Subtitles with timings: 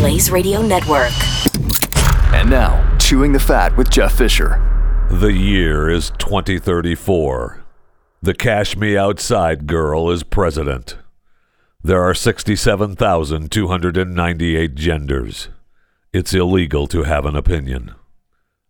[0.00, 1.12] Blaze Radio Network.
[2.32, 4.58] And now, Chewing the Fat with Jeff Fisher.
[5.10, 7.62] The year is 2034.
[8.22, 10.96] The Cash Me Outside girl is president.
[11.82, 15.50] There are 67,298 genders.
[16.14, 17.94] It's illegal to have an opinion.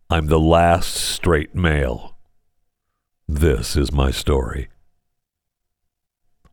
[0.09, 2.17] I'm the last straight male.
[3.25, 4.67] This is my story.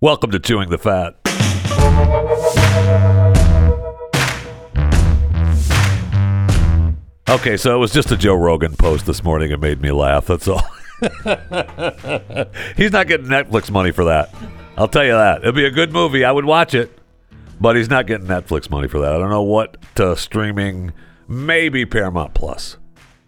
[0.00, 1.16] Welcome to Chewing the Fat.
[7.28, 9.50] Okay, so it was just a Joe Rogan post this morning.
[9.50, 10.24] It made me laugh.
[10.24, 10.62] That's all.
[12.74, 14.34] he's not getting Netflix money for that.
[14.78, 15.42] I'll tell you that.
[15.42, 16.24] It'd be a good movie.
[16.24, 16.98] I would watch it,
[17.60, 19.12] but he's not getting Netflix money for that.
[19.12, 19.76] I don't know what
[20.16, 20.94] streaming,
[21.28, 22.78] maybe Paramount Plus,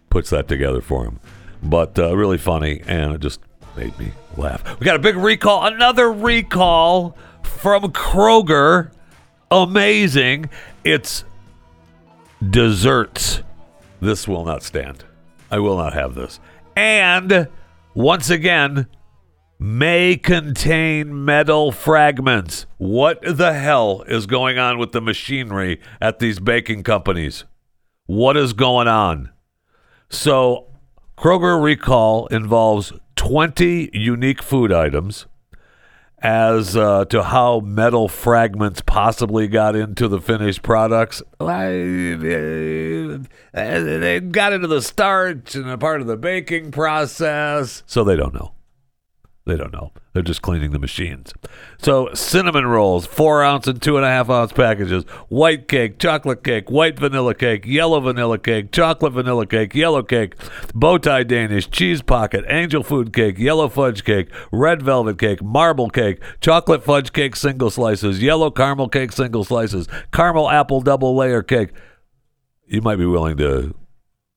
[0.09, 1.19] puts that together for him.
[1.61, 3.39] But uh, really funny, and it just
[3.77, 4.79] made me laugh.
[4.79, 8.89] We got a big recall, another recall from Kroger.
[9.51, 10.49] Amazing.
[10.83, 11.23] It's
[12.49, 13.43] desserts.
[14.01, 15.05] This will not stand.
[15.49, 16.39] I will not have this.
[16.75, 17.47] And
[17.93, 18.87] once again,
[19.59, 22.65] may contain metal fragments.
[22.77, 27.45] What the hell is going on with the machinery at these baking companies?
[28.07, 29.29] What is going on?
[30.09, 30.67] So,
[31.15, 35.27] Kroger recall involves 20 unique food items
[36.21, 41.21] as uh, to how metal fragments possibly got into the finished products.
[41.39, 41.67] I,
[43.53, 48.33] they got into the starch and a part of the baking process, so they don't
[48.33, 48.53] know.
[49.45, 49.91] They don't know.
[50.13, 51.33] They're just cleaning the machines.
[51.81, 55.03] So cinnamon rolls, four ounce and two and a half ounce packages.
[55.29, 60.35] White cake, chocolate cake, white vanilla cake, yellow vanilla cake, chocolate vanilla cake, yellow cake,
[60.75, 65.89] bow tie Danish, cheese pocket, angel food cake, yellow fudge cake, red velvet cake, marble
[65.89, 71.41] cake, chocolate fudge cake single slices, yellow caramel cake single slices, caramel apple double layer
[71.41, 71.71] cake.
[72.71, 73.75] You might be willing to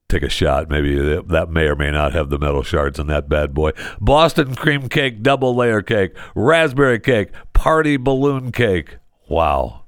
[0.09, 0.69] take a shot.
[0.69, 3.71] Maybe that may or may not have the metal shards in that bad boy.
[4.01, 8.97] Boston cream cake, double layer cake, raspberry cake, party balloon cake.
[9.29, 9.85] Wow.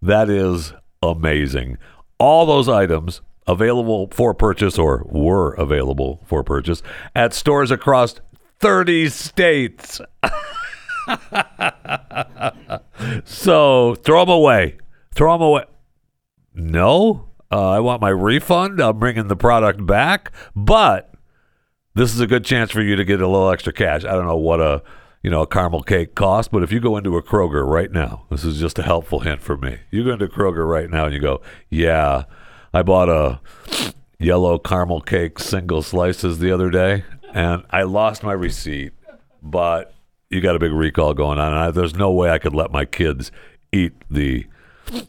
[0.00, 0.72] That is
[1.02, 1.76] amazing.
[2.18, 6.82] All those items available for purchase or were available for purchase
[7.14, 8.14] at stores across
[8.60, 10.00] 30 states.
[13.24, 14.78] so throw them away.
[15.14, 15.64] Throw them away.
[16.54, 17.31] No?
[17.52, 18.80] Uh, I want my refund.
[18.80, 21.12] I'm bringing the product back, but
[21.94, 24.06] this is a good chance for you to get a little extra cash.
[24.06, 24.82] I don't know what a
[25.22, 28.24] you know a caramel cake costs, but if you go into a Kroger right now,
[28.30, 29.80] this is just a helpful hint for me.
[29.90, 32.24] You go into Kroger right now and you go, yeah,
[32.72, 33.40] I bought a
[34.18, 38.94] yellow caramel cake single slices the other day, and I lost my receipt,
[39.42, 39.92] but
[40.30, 42.72] you got a big recall going on, and I, there's no way I could let
[42.72, 43.30] my kids
[43.72, 44.46] eat the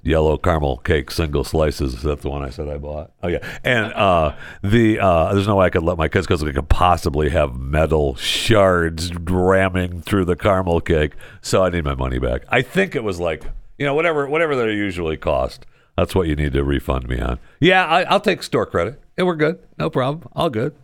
[0.01, 2.01] yellow caramel cake single slices.
[2.01, 3.11] That's the one I said I bought.
[3.21, 6.41] Oh yeah, and uh, the uh, there's no way I could let my kids because
[6.41, 11.13] they could possibly have metal shards ramming through the caramel cake.
[11.41, 12.43] So I need my money back.
[12.49, 13.43] I think it was like
[13.77, 15.65] you know whatever whatever they usually cost.
[15.97, 17.39] That's what you need to refund me on.
[17.59, 18.99] Yeah, I, I'll take store credit.
[19.15, 19.59] And we're good.
[19.77, 20.27] No problem.
[20.35, 20.75] All good.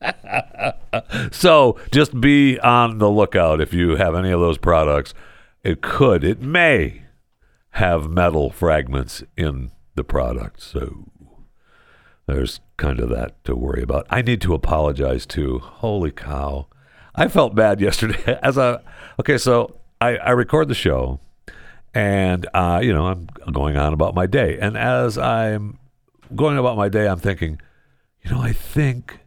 [1.30, 5.14] so just be on the lookout if you have any of those products.
[5.62, 7.03] It could, it may
[7.74, 10.62] have metal fragments in the product.
[10.62, 11.08] So
[12.26, 14.06] there's kind of that to worry about.
[14.10, 15.58] I need to apologize too.
[15.58, 16.68] Holy cow.
[17.16, 18.80] I felt bad yesterday as a
[19.18, 21.18] okay, so I, I record the show
[21.92, 24.56] and uh, you know, I'm going on about my day.
[24.60, 25.78] And as I'm
[26.34, 27.60] going about my day, I'm thinking,
[28.22, 29.18] you know, I think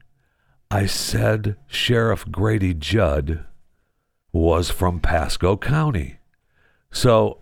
[0.72, 3.44] I said Sheriff Grady Judd
[4.32, 6.20] was from Pasco County.
[6.92, 7.40] So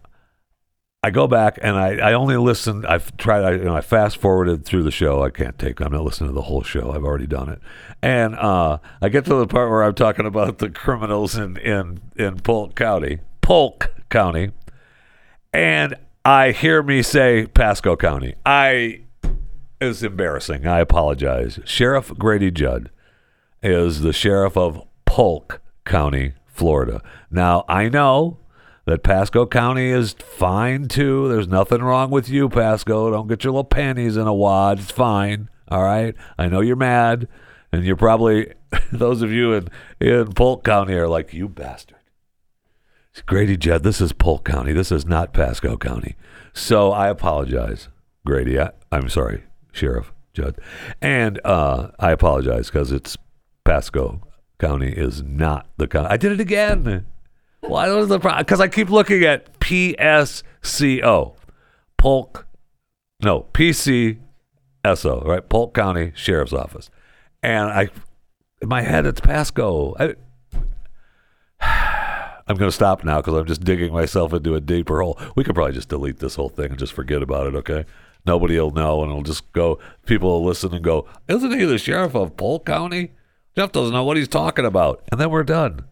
[1.05, 2.83] I go back and I, I only listened.
[2.87, 3.43] I've tried.
[3.43, 5.21] I, you know, I fast forwarded through the show.
[5.21, 5.79] I can't take.
[5.79, 6.93] I'm not listening to the whole show.
[6.93, 7.61] I've already done it.
[8.01, 12.01] And uh, I get to the part where I'm talking about the criminals in in
[12.15, 14.49] in Polk County, Polk County,
[15.53, 15.93] and
[16.25, 18.33] I hear me say Pasco County.
[18.43, 19.01] I
[19.79, 20.65] is embarrassing.
[20.65, 21.59] I apologize.
[21.65, 22.89] Sheriff Grady Judd
[23.61, 27.03] is the sheriff of Polk County, Florida.
[27.29, 28.39] Now I know
[28.85, 31.27] that Pasco County is fine too.
[31.27, 33.11] There's nothing wrong with you, Pasco.
[33.11, 34.79] Don't get your little panties in a wad.
[34.79, 35.49] It's fine.
[35.67, 36.15] All right.
[36.37, 37.27] I know you're mad,
[37.71, 38.53] and you're probably
[38.91, 39.67] those of you in
[39.99, 41.97] in Polk County are like you bastard.
[43.11, 43.83] It's Grady Judd.
[43.83, 44.73] This is Polk County.
[44.73, 46.15] This is not Pasco County.
[46.53, 47.89] So I apologize,
[48.25, 48.59] Grady.
[48.59, 50.57] I, I'm sorry, Sheriff Judd,
[51.01, 53.17] and uh, I apologize because it's
[53.63, 54.21] Pasco
[54.59, 56.09] County is not the county.
[56.09, 57.05] I did it again.
[57.67, 58.43] Why was the problem?
[58.45, 61.35] Because I keep looking at PSCO,
[61.97, 62.47] Polk.
[63.23, 65.49] no PCSO, right?
[65.49, 66.89] Polk County Sheriff's Office,
[67.41, 67.89] and I
[68.61, 69.95] in my head it's Pasco.
[69.99, 70.15] I,
[72.47, 75.19] I'm going to stop now because I'm just digging myself into a deeper hole.
[75.35, 77.85] We could probably just delete this whole thing and just forget about it, okay?
[78.27, 79.79] Nobody will know, and it'll just go.
[80.05, 83.13] People will listen and go, "Isn't he the sheriff of Polk County?"
[83.55, 85.85] Jeff doesn't know what he's talking about, and then we're done.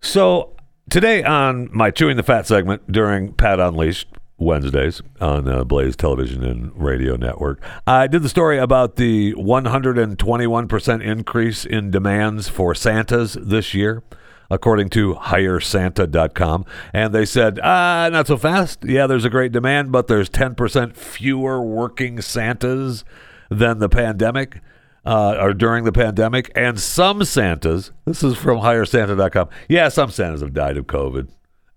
[0.00, 0.56] So
[0.90, 4.08] today on my chewing the fat segment during Pat Unleashed
[4.38, 11.02] Wednesdays on uh, Blaze Television and Radio Network, I did the story about the 121%
[11.02, 14.02] increase in demands for Santas this year
[14.50, 16.64] according to hiresanta.com.
[16.94, 18.82] And they said, ah, not so fast.
[18.84, 23.04] Yeah, there's a great demand, but there's 10% fewer working Santas
[23.50, 24.62] than the pandemic.
[25.08, 29.48] Uh, or during the pandemic, and some Santas, this is from hiresanta.com.
[29.66, 31.30] Yeah, some Santas have died of COVID.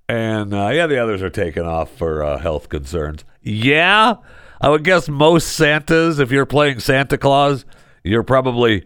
[0.10, 3.24] And uh, yeah, the others are taken off for uh, health concerns.
[3.42, 4.16] Yeah,
[4.60, 7.64] I would guess most Santas, if you're playing Santa Claus,
[8.04, 8.84] you're probably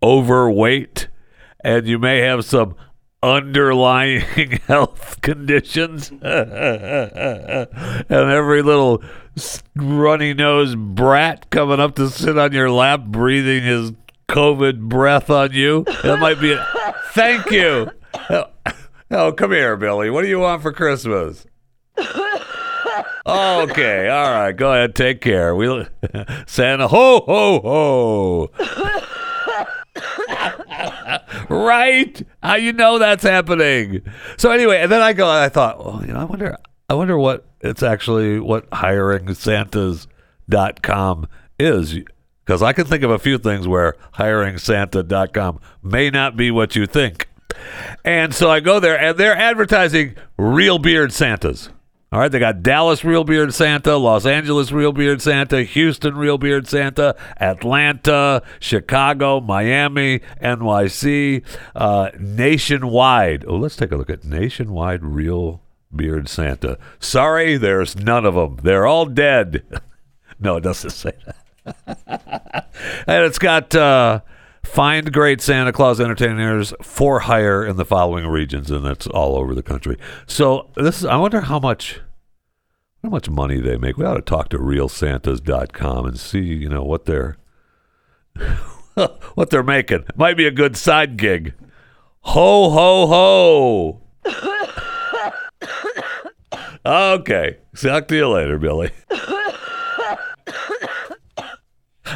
[0.00, 1.08] overweight
[1.64, 2.76] and you may have some
[3.22, 4.20] underlying
[4.66, 6.10] health conditions.
[6.22, 6.22] and
[8.10, 9.02] every little
[9.76, 13.92] runny nosed brat coming up to sit on your lap breathing his
[14.28, 15.84] COVID breath on you.
[16.02, 16.60] That might be it.
[17.12, 17.90] Thank you.
[18.30, 18.44] Oh,
[19.10, 20.10] oh, come here, Billy.
[20.10, 21.46] What do you want for Christmas?
[23.24, 24.52] Okay, all right.
[24.52, 25.54] Go ahead, take care.
[25.54, 25.86] We
[26.46, 28.50] Santa ho ho ho
[31.48, 32.22] right?
[32.42, 34.02] How you know that's happening?
[34.36, 36.56] So anyway, and then I go, I thought, well, you know, I wonder,
[36.88, 40.08] I wonder what it's actually what hiring Santas.com
[41.58, 41.98] is.
[42.44, 46.74] Because I can think of a few things where hiring Santa.com may not be what
[46.74, 47.28] you think.
[48.04, 51.68] And so I go there, and they're advertising real beard Santas.
[52.12, 56.36] All right, they got Dallas Real Beard Santa, Los Angeles Real Beard Santa, Houston Real
[56.36, 61.42] Beard Santa, Atlanta, Chicago, Miami, NYC,
[61.74, 63.46] uh, nationwide.
[63.48, 65.62] Oh, let's take a look at nationwide Real
[65.96, 66.76] Beard Santa.
[67.00, 68.58] Sorry, there's none of them.
[68.62, 69.62] They're all dead.
[70.38, 72.68] no, it doesn't say that.
[73.06, 74.20] and it's got uh,
[74.64, 79.54] Find great Santa Claus entertainers for hire in the following regions, and that's all over
[79.54, 79.98] the country.
[80.26, 82.00] So this is, I wonder how much
[83.02, 83.96] how much money they make.
[83.96, 87.36] We ought to talk to realsantas.com and see, you know, what they're
[89.34, 90.04] what they're making.
[90.16, 91.54] Might be a good side gig.
[92.20, 94.00] Ho ho ho.
[96.86, 97.58] okay.
[97.76, 98.90] Talk to you later, Billy.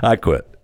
[0.03, 0.56] I quit.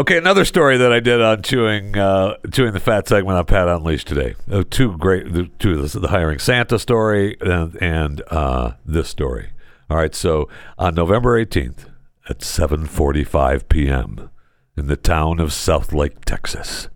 [0.00, 3.68] Okay, another story that I did on chewing uh, chewing the fat segment on Pat
[3.68, 4.34] Unleashed today.
[4.50, 9.10] Uh, two great, the, two of the, the hiring Santa story and, and uh, this
[9.10, 9.50] story.
[9.90, 10.48] All right, so
[10.78, 11.90] on November eighteenth
[12.30, 14.30] at seven forty five p.m.
[14.74, 16.88] in the town of Southlake, Texas,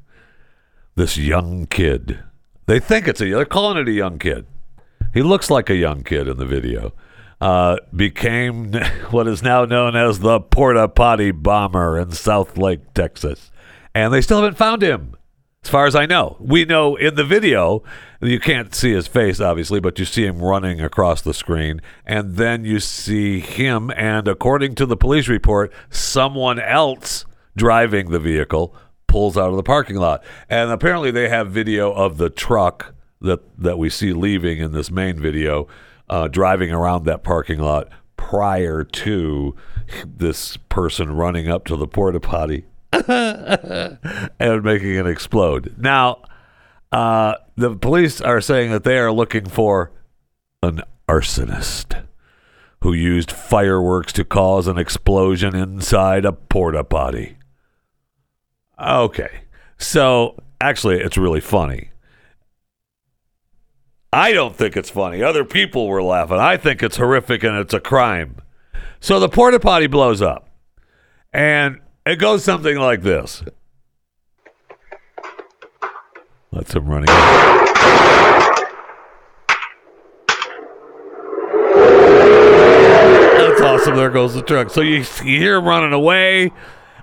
[0.94, 2.20] this young kid.
[2.64, 3.28] They think it's a.
[3.28, 4.46] They're calling it a young kid.
[5.12, 6.94] He looks like a young kid in the video
[7.40, 8.72] uh, became
[9.10, 13.50] what is now known as the Porta Potty Bomber in Southlake, Texas.
[13.94, 15.16] And they still haven't found him,
[15.62, 16.36] as far as I know.
[16.40, 17.82] We know in the video,
[18.20, 21.80] you can't see his face, obviously, but you see him running across the screen.
[22.04, 27.24] And then you see him, and according to the police report, someone else
[27.56, 28.74] driving the vehicle
[29.06, 30.24] pulls out of the parking lot.
[30.50, 34.90] And apparently, they have video of the truck that, that we see leaving in this
[34.90, 35.68] main video
[36.08, 39.54] uh, driving around that parking lot prior to
[40.04, 42.64] this person running up to the porta potty
[43.08, 45.74] and making it explode.
[45.78, 46.22] Now,
[46.92, 49.92] uh, the police are saying that they are looking for
[50.62, 52.04] an arsonist
[52.80, 57.36] who used fireworks to cause an explosion inside a porta potty.
[58.78, 59.40] Okay.
[59.78, 61.90] So, actually, it's really funny.
[64.14, 65.24] I don't think it's funny.
[65.24, 66.36] Other people were laughing.
[66.36, 68.36] I think it's horrific and it's a crime.
[69.00, 70.48] So the porta potty blows up.
[71.32, 73.42] And it goes something like this.
[76.52, 77.06] Let's him running.
[83.36, 83.96] That's awesome.
[83.96, 84.70] There goes the truck.
[84.70, 86.52] So you, you hear him running away.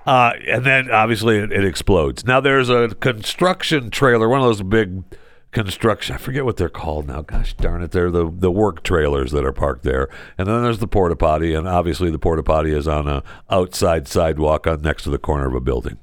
[0.06, 2.24] Uh, and then obviously it, it explodes.
[2.24, 5.04] Now there's a construction trailer, one of those big
[5.52, 6.14] construction.
[6.14, 7.22] I forget what they're called now.
[7.22, 10.08] Gosh darn it, they're the the work trailers that are parked there.
[10.36, 14.08] And then there's the porta potty, and obviously the porta potty is on a outside
[14.08, 15.98] sidewalk on next to the corner of a building.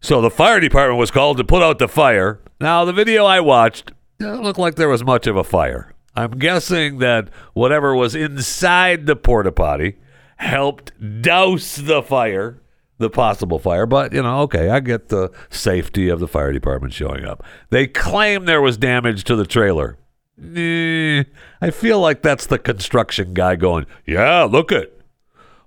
[0.00, 2.40] So the fire department was called to put out the fire.
[2.60, 5.94] Now the video I watched didn't look like there was much of a fire.
[6.14, 9.96] I'm guessing that whatever was inside the porta potty
[10.36, 12.60] helped douse the fire,
[13.00, 13.86] the possible fire.
[13.86, 17.42] But, you know, okay, I get the safety of the fire department showing up.
[17.70, 19.98] They claim there was damage to the trailer.
[20.40, 21.24] Eh,
[21.60, 24.92] I feel like that's the construction guy going, yeah, look at,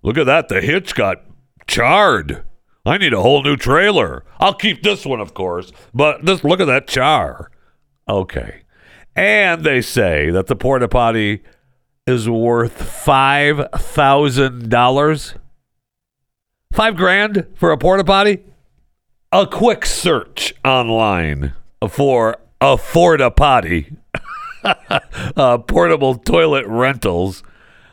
[0.01, 0.47] look at that.
[0.47, 1.23] The hitch got
[1.67, 2.43] charred.
[2.85, 4.25] I need a whole new trailer.
[4.39, 7.51] I'll keep this one, of course, but just look at that char.
[8.09, 8.63] Okay.
[9.15, 11.43] And they say that the porta potty
[12.05, 15.35] is worth five thousand dollars.
[16.73, 18.39] Five grand for a porta potty?
[19.31, 21.53] A quick search online
[21.87, 23.95] for a porta potty,
[24.63, 27.43] uh, portable toilet rentals.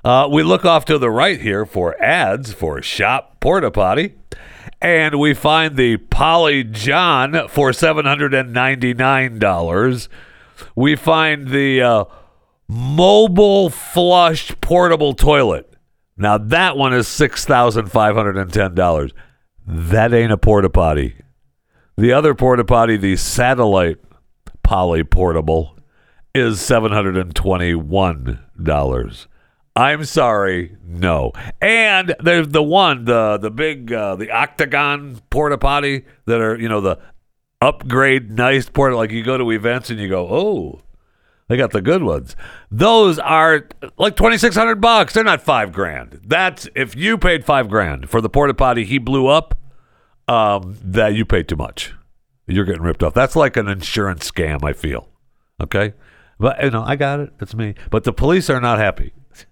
[0.03, 4.15] Uh, we look off to the right here for ads for shop porta potty,
[4.81, 10.09] and we find the PolyJohn for seven hundred and ninety nine dollars.
[10.75, 12.05] We find the uh,
[12.67, 15.70] mobile flush portable toilet.
[16.21, 19.13] Now that one is six thousand five hundred and ten dollars.
[19.67, 21.17] That ain't a porta potty.
[21.97, 23.97] The other porta potty, the satellite
[24.63, 25.79] poly portable,
[26.35, 29.29] is seven hundred and twenty one dollars.
[29.75, 31.33] I'm sorry, no.
[31.63, 36.69] And there's the one, the the big, uh, the octagon porta potty that are you
[36.69, 36.99] know the
[37.63, 38.95] upgrade nice porta.
[38.95, 40.83] Like you go to events and you go, oh,
[41.51, 42.37] they got the good ones.
[42.71, 43.67] Those are
[43.99, 45.15] like twenty six hundred bucks.
[45.15, 46.21] They're not five grand.
[46.25, 49.59] That's if you paid five grand for the porta potty he blew up.
[50.29, 51.93] Um, that you paid too much.
[52.47, 53.15] You're getting ripped off.
[53.15, 54.63] That's like an insurance scam.
[54.63, 55.09] I feel.
[55.61, 55.95] Okay,
[56.39, 57.33] but you know I got it.
[57.41, 57.75] It's me.
[57.91, 59.13] But the police are not happy.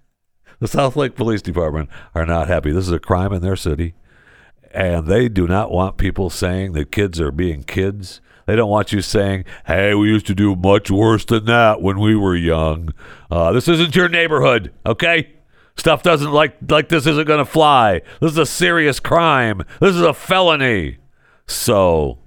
[0.60, 2.72] The Southlake Police Department are not happy.
[2.72, 3.94] This is a crime in their city,
[4.72, 8.20] and they do not want people saying that kids are being kids.
[8.48, 12.00] They don't want you saying, "Hey, we used to do much worse than that when
[12.00, 12.94] we were young."
[13.30, 15.34] Uh, this isn't your neighborhood, okay?
[15.76, 18.00] Stuff doesn't like like this isn't going to fly.
[18.22, 19.64] This is a serious crime.
[19.80, 20.96] This is a felony.
[21.46, 22.20] So,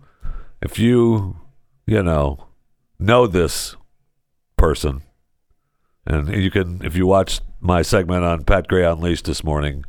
[0.61, 1.37] if you,
[1.87, 2.49] you know,
[2.99, 3.75] know this
[4.57, 5.01] person,
[6.05, 9.85] and you can, if you watched my segment on Pat Gray Unleashed this morning,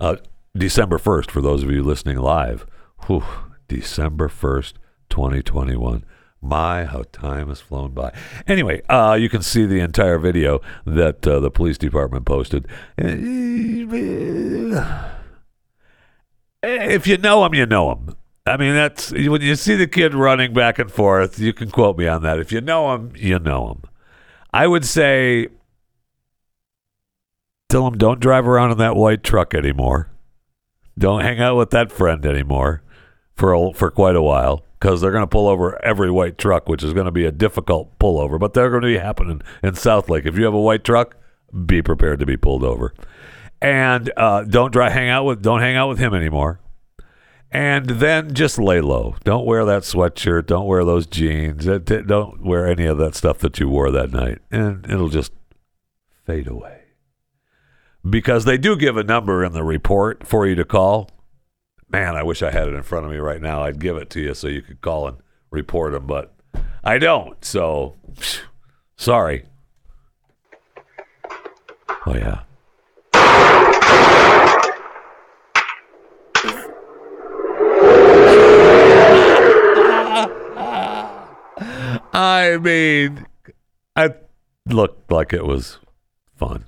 [0.00, 0.16] uh,
[0.56, 2.66] December 1st, for those of you listening live.
[3.06, 3.22] Whew,
[3.68, 4.72] December 1st,
[5.10, 6.04] 2021.
[6.40, 8.12] My, how time has flown by.
[8.46, 12.68] Anyway, uh, you can see the entire video that uh, the police department posted.
[16.62, 18.14] If you know him, you know him.
[18.46, 21.98] I mean, that's when you see the kid running back and forth, you can quote
[21.98, 22.38] me on that.
[22.38, 23.82] If you know him, you know him.
[24.52, 25.48] I would say
[27.68, 30.10] tell him don't drive around in that white truck anymore.
[30.96, 32.82] Don't hang out with that friend anymore
[33.34, 36.68] for a, for quite a while because they're going to pull over every white truck,
[36.68, 38.38] which is going to be a difficult pullover.
[38.38, 40.26] But they're going to be happening in Southlake.
[40.26, 41.16] If you have a white truck,
[41.66, 42.94] be prepared to be pulled over,
[43.60, 46.60] and uh, don't drive, hang out with don't hang out with him anymore.
[47.50, 49.16] And then just lay low.
[49.24, 50.46] Don't wear that sweatshirt.
[50.46, 51.64] Don't wear those jeans.
[51.64, 55.32] Don't wear any of that stuff that you wore that night, and it'll just
[56.26, 56.78] fade away
[58.08, 61.10] because they do give a number in the report for you to call.
[61.90, 63.62] Man, I wish I had it in front of me right now.
[63.62, 65.16] I'd give it to you so you could call and
[65.50, 66.34] report them, but
[66.84, 67.42] I don't.
[67.42, 67.96] So,
[68.96, 69.46] sorry.
[72.06, 72.42] Oh yeah.
[82.12, 83.26] I mean,
[83.96, 84.10] I
[84.66, 85.78] looked like it was
[86.36, 86.66] fun.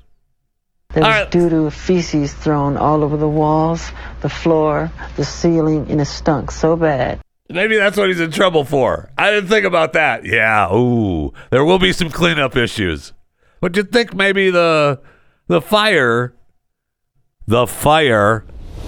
[0.93, 1.31] There was right.
[1.31, 3.93] doo-doo feces thrown all over the walls,
[4.23, 7.21] the floor, the ceiling, and it stunk so bad.
[7.49, 9.11] Maybe that's what he's in trouble for.
[9.17, 10.25] I didn't think about that.
[10.25, 13.13] Yeah, ooh, there will be some cleanup issues.
[13.61, 15.01] But you think maybe the
[15.47, 16.35] the fire,
[17.47, 18.45] the fire,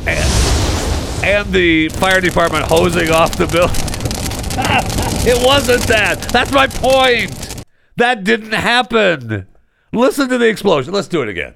[0.06, 3.76] and, and the fire department hosing off the building?
[5.26, 6.20] it wasn't that.
[6.32, 7.64] That's my point.
[7.96, 9.46] That didn't happen.
[9.92, 10.94] Listen to the explosion.
[10.94, 11.54] Let's do it again.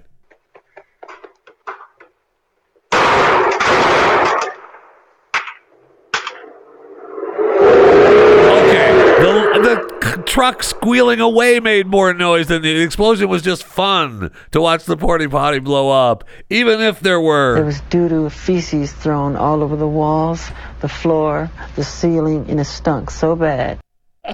[7.57, 13.65] Okay, the, the c- truck squealing away made more noise than the explosion was just
[13.65, 17.55] fun to watch the porty potty blow up, even if there were.
[17.55, 20.51] There was doo-doo feces thrown all over the walls,
[20.83, 23.81] the floor, the ceiling, and it stunk so bad.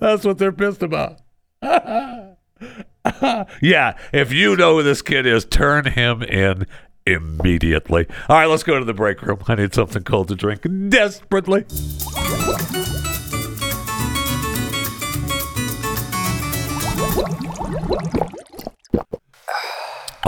[0.00, 1.18] That's what they're pissed about.
[3.60, 6.66] yeah, if you know who this kid is, turn him in
[7.12, 8.06] immediately.
[8.28, 9.42] All right, let's go to the break room.
[9.48, 11.64] I need something cold to drink desperately.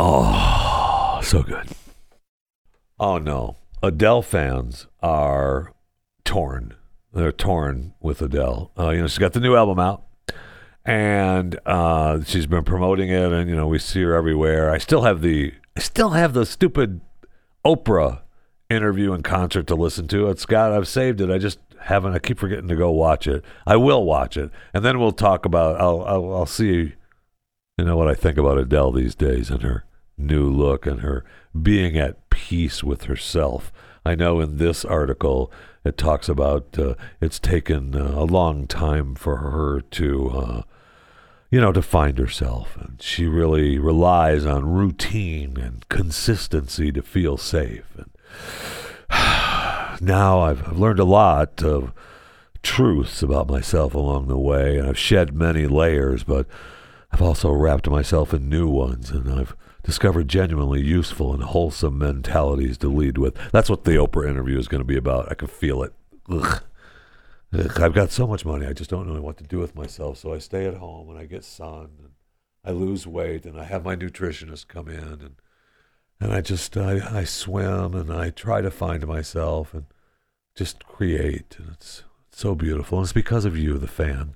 [0.02, 1.68] Oh, so good.
[2.98, 3.56] Oh no.
[3.82, 5.74] Adele fans are
[6.24, 6.74] torn.
[7.12, 8.72] They're torn with Adele.
[8.78, 10.04] Uh, you know, she's got the new album out
[10.84, 14.70] and uh, she's been promoting it and you know, we see her everywhere.
[14.70, 17.00] I still have the I still have the stupid
[17.64, 18.20] Oprah
[18.68, 20.28] interview and concert to listen to.
[20.28, 21.30] It's got I've saved it.
[21.30, 23.42] I just haven't I keep forgetting to go watch it.
[23.66, 24.50] I will watch it.
[24.74, 26.96] And then we'll talk about I'll I'll, I'll see
[27.78, 29.86] you know what I think about Adele these days and her
[30.18, 31.24] new look and her
[31.62, 33.72] being at peace with herself.
[34.04, 35.50] I know in this article
[35.82, 40.62] it talks about uh, it's taken uh, a long time for her to, uh,
[41.50, 47.36] you know, to find herself, and she really relies on routine and consistency to feel
[47.36, 47.86] safe.
[47.96, 48.10] And
[50.00, 51.92] now I've, I've learned a lot of
[52.62, 56.46] truths about myself along the way, and I've shed many layers, but
[57.10, 62.78] I've also wrapped myself in new ones, and I've discovered genuinely useful and wholesome mentalities
[62.78, 63.36] to lead with.
[63.50, 65.30] That's what the Oprah interview is going to be about.
[65.30, 65.92] I can feel it.
[66.30, 66.62] Ugh.
[67.52, 70.18] I've got so much money, I just don't know what to do with myself.
[70.18, 72.10] So I stay at home and I get sun and
[72.64, 75.36] I lose weight and I have my nutritionist come in and
[76.20, 79.86] and I just I, I swim and I try to find myself and
[80.54, 81.56] just create.
[81.58, 82.98] And it's, it's so beautiful.
[82.98, 84.34] And it's because of you, the fan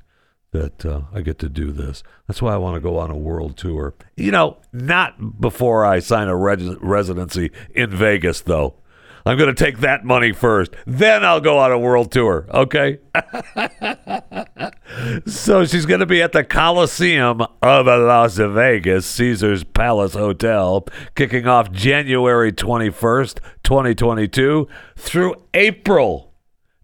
[0.52, 2.02] that uh, I get to do this.
[2.26, 3.94] That's why I want to go on a world tour.
[4.16, 8.76] You know, not before I sign a res- residency in Vegas, though.
[9.26, 10.74] I'm going to take that money first.
[10.86, 12.98] Then I'll go on a world tour, okay?
[15.26, 21.46] so she's going to be at the Colosseum of Las Vegas, Caesars Palace Hotel, kicking
[21.46, 26.34] off January 21st, 2022 through April.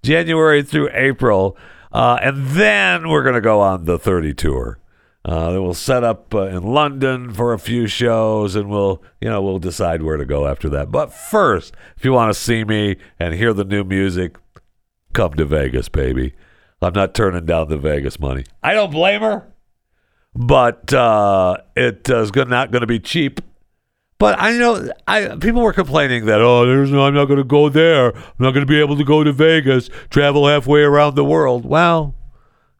[0.02, 1.59] January through April.
[1.92, 4.79] Uh, and then we're going to go on the 30 tour.
[5.22, 9.42] Uh, we'll set up uh, in London for a few shows, and we'll, you know,
[9.42, 10.90] we'll decide where to go after that.
[10.90, 14.37] But first, if you want to see me and hear the new music,
[15.12, 16.35] come to Vegas, baby.
[16.80, 18.44] I'm not turning down the Vegas money.
[18.62, 19.52] I don't blame her,
[20.35, 23.42] but uh, it is go- not going to be cheap.
[24.18, 27.44] But I know I people were complaining that oh, there's no, I'm not going to
[27.44, 28.14] go there.
[28.14, 31.64] I'm not going to be able to go to Vegas, travel halfway around the world.
[31.64, 32.14] Well,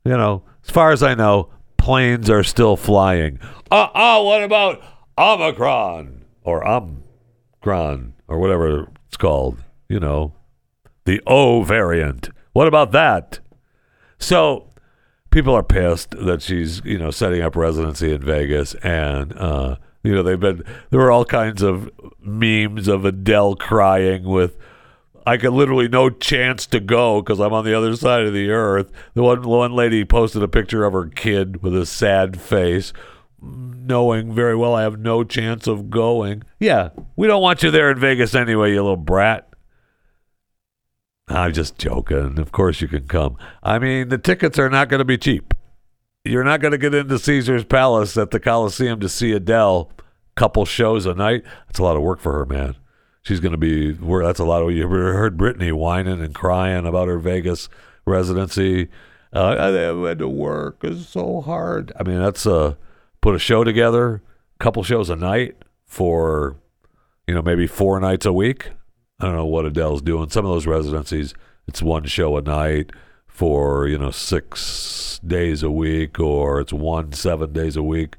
[0.05, 1.51] you know, as far as I know,
[1.81, 3.39] planes are still flying.
[3.71, 4.83] Uh uh what about
[5.19, 9.63] Omicron or Omicron or whatever it's called?
[9.89, 10.35] You know,
[11.05, 12.31] the O variant.
[12.53, 13.41] What about that?
[14.19, 14.71] So
[15.31, 19.37] people are pissed that she's you know setting up residency in Vegas and.
[19.37, 21.91] uh you know, they've been there were all kinds of
[22.21, 24.57] memes of Adele crying with
[25.31, 28.51] I got literally no chance to go because I'm on the other side of the
[28.51, 28.91] earth.
[29.15, 32.93] The one one lady posted a picture of her kid with a sad face,
[33.41, 36.43] knowing very well I have no chance of going.
[36.59, 39.49] Yeah, we don't want you there in Vegas anyway, you little brat.
[41.29, 42.41] I'm just joking.
[42.41, 43.37] Of course you can come.
[43.63, 45.55] I mean, the tickets are not going to be cheap
[46.25, 49.91] you're not going to get into Caesars Palace at the Colosseum to see Adele
[50.37, 51.43] couple shows a night.
[51.67, 52.77] That's a lot of work for her, man.
[53.23, 53.93] She's going to be.
[53.93, 54.73] That's a lot of.
[54.73, 57.69] You heard Britney whining and crying about her Vegas
[58.07, 58.89] residency?
[59.33, 59.67] Uh, I
[60.09, 60.79] had to work.
[60.83, 61.93] It's so hard.
[61.99, 62.75] I mean, that's uh,
[63.21, 64.23] put a show together,
[64.59, 66.57] couple shows a night for,
[67.27, 68.71] you know, maybe four nights a week.
[69.21, 70.31] I don't know what Adele's doing.
[70.31, 71.35] Some of those residencies,
[71.69, 72.91] it's one show a night
[73.27, 78.17] for you know six days a week, or it's one seven days a week.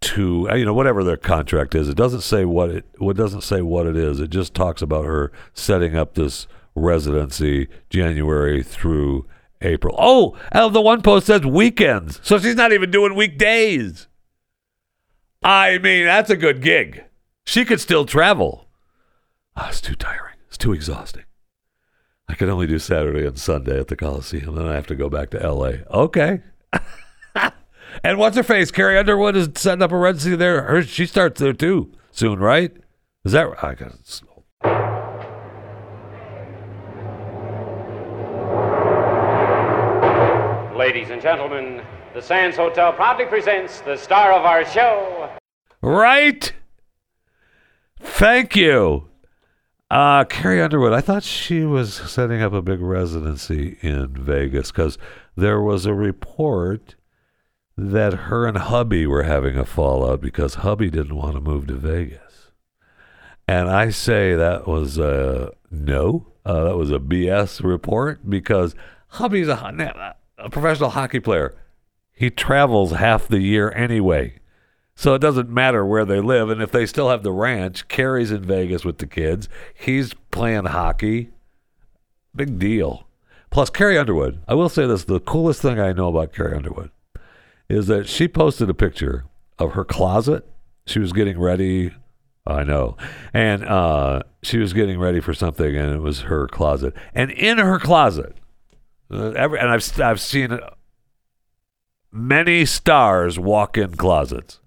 [0.00, 3.40] To uh, you know whatever their contract is, it doesn't say what it what doesn't
[3.42, 4.20] say what it is.
[4.20, 9.26] It just talks about her setting up this residency January through
[9.60, 9.96] April.
[9.98, 14.06] Oh, and the one post says weekends, so she's not even doing weekdays.
[15.42, 17.04] I mean, that's a good gig.
[17.44, 18.66] She could still travel.
[19.56, 20.34] Oh, it's too tiring.
[20.46, 21.24] It's too exhausting.
[22.28, 24.94] I can only do Saturday and Sunday at the Colosseum, and then I have to
[24.94, 25.84] go back to L.A.
[25.90, 26.40] Okay.
[28.04, 28.70] and what's her face?
[28.70, 30.62] Carrie Underwood is setting up a residency there.
[30.62, 32.76] Her, she starts there too soon, right?
[33.24, 33.64] Is that right?
[33.64, 34.22] I got it.
[40.76, 41.82] Ladies and gentlemen,
[42.14, 45.30] the Sands Hotel proudly presents the star of our show.
[45.82, 46.52] Right?
[48.00, 49.08] Thank you.
[49.90, 54.98] Uh, Carrie Underwood, I thought she was setting up a big residency in Vegas because
[55.36, 56.94] there was a report
[57.80, 61.74] that her and hubby were having a fallout because hubby didn't want to move to
[61.74, 62.50] Vegas.
[63.46, 68.74] And I say that was a no, uh, that was a BS report because
[69.10, 71.54] hubby's a, a professional hockey player.
[72.12, 74.40] He travels half the year anyway.
[74.96, 76.50] So it doesn't matter where they live.
[76.50, 79.48] And if they still have the ranch, Carrie's in Vegas with the kids.
[79.72, 81.30] He's playing hockey.
[82.34, 83.06] Big deal.
[83.50, 86.90] Plus, Carrie Underwood, I will say this the coolest thing I know about Carrie Underwood
[87.68, 89.24] is that she posted a picture
[89.58, 90.46] of her closet.
[90.86, 91.92] She was getting ready.
[92.46, 92.96] I know.
[93.34, 96.94] And uh, she was getting ready for something, and it was her closet.
[97.14, 98.36] And in her closet,
[99.10, 100.58] uh, every, and I've, I've seen
[102.10, 104.60] many stars walk in closets.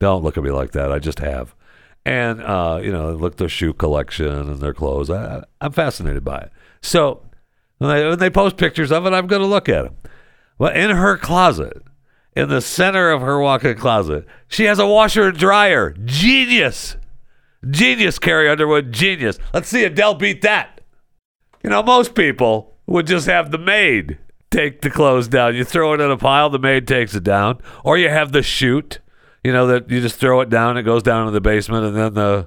[0.00, 0.90] Don't look at me like that.
[0.90, 1.54] I just have.
[2.04, 5.10] And, uh, you know, look at their shoe collection and their clothes.
[5.10, 6.52] I, I'm fascinated by it.
[6.80, 7.22] So
[7.78, 9.96] when they, when they post pictures of it, I'm going to look at them.
[10.58, 11.82] Well, in her closet,
[12.38, 15.90] in the center of her walk-in closet, she has a washer and dryer.
[16.04, 16.96] Genius.
[17.68, 18.92] Genius, Carrie Underwood.
[18.92, 19.40] Genius.
[19.52, 20.80] Let's see Adele beat that.
[21.64, 24.18] You know, most people would just have the maid
[24.52, 25.56] take the clothes down.
[25.56, 27.60] You throw it in a pile, the maid takes it down.
[27.82, 29.00] Or you have the chute,
[29.42, 31.96] you know, that you just throw it down, it goes down in the basement, and
[31.96, 32.46] then the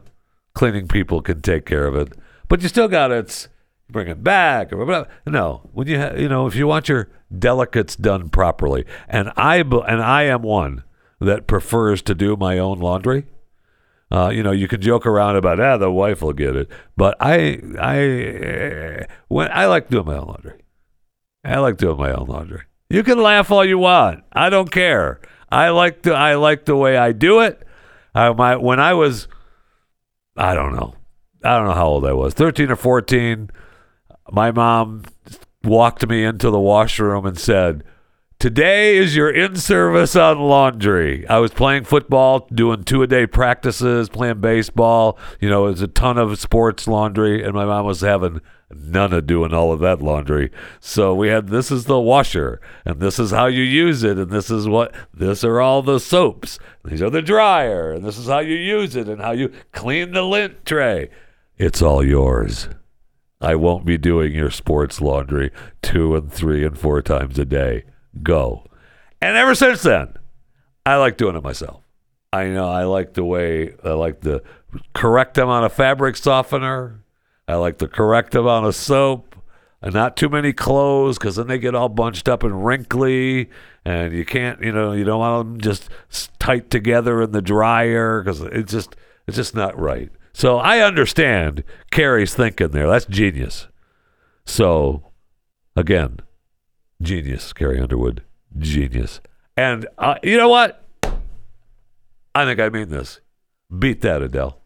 [0.54, 2.14] cleaning people can take care of it.
[2.48, 3.50] But you still got it
[3.92, 5.08] bring it back or whatever.
[5.26, 10.02] No, when you you know if you want your delicates done properly, and I and
[10.02, 10.84] I am one
[11.20, 13.26] that prefers to do my own laundry.
[14.12, 17.16] Uh, you know, you can joke around about ah, the wife will get it, but
[17.20, 20.62] I I when I like doing my own laundry.
[21.44, 22.64] I like doing my own laundry.
[22.90, 24.24] You can laugh all you want.
[24.34, 25.22] I don't care.
[25.50, 27.66] I like the I like the way I do it.
[28.14, 29.28] I my when I was
[30.36, 30.96] I don't know.
[31.44, 32.34] I don't know how old I was.
[32.34, 33.50] 13 or 14
[34.30, 35.04] my mom
[35.64, 37.84] walked me into the washroom and said,
[38.42, 41.28] Today is your in service on laundry.
[41.28, 45.20] I was playing football, doing two a day practices, playing baseball.
[45.40, 49.14] You know, it was a ton of sports laundry, and my mom was having none
[49.14, 50.50] of doing all of that laundry.
[50.80, 54.32] So we had this is the washer, and this is how you use it, and
[54.32, 56.58] this is what this are all the soaps.
[56.84, 60.14] These are the dryer, and this is how you use it, and how you clean
[60.14, 61.12] the lint tray.
[61.60, 62.70] It's all yours.
[63.42, 65.52] I won't be doing your sports laundry
[65.82, 67.86] two and three and four times a day.
[68.22, 68.66] Go.
[69.20, 70.14] And ever since then,
[70.86, 71.84] I like doing it myself.
[72.34, 74.44] I know I like the way I like the
[74.94, 77.04] correct amount of fabric softener.
[77.48, 79.36] I like the correct amount of soap.
[79.84, 83.50] And not too many clothes because then they get all bunched up and wrinkly,
[83.84, 85.90] and you can't, you know, you don't want them just
[86.38, 90.12] tight together in the dryer because it's just, it's just not right.
[90.34, 92.88] So I understand Carrie's thinking there.
[92.88, 93.68] That's genius.
[94.46, 95.12] So
[95.76, 96.20] again,
[97.02, 98.24] genius, Carrie Underwood,
[98.58, 99.22] genius.
[99.58, 100.86] And uh, you know what?
[102.34, 103.20] I think I mean this.
[103.78, 104.58] Beat that, Adele.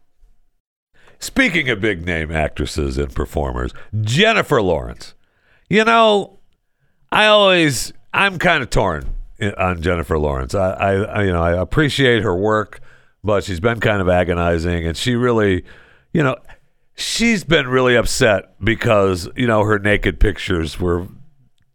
[1.18, 5.14] Speaking of big name actresses and performers, Jennifer Lawrence.
[5.68, 6.38] You know,
[7.10, 9.14] I always I'm kind of torn
[9.56, 10.54] on Jennifer Lawrence.
[10.54, 12.80] I, I, you know I appreciate her work
[13.26, 15.64] but she's been kind of agonizing and she really
[16.12, 16.36] you know
[16.94, 21.06] she's been really upset because you know her naked pictures were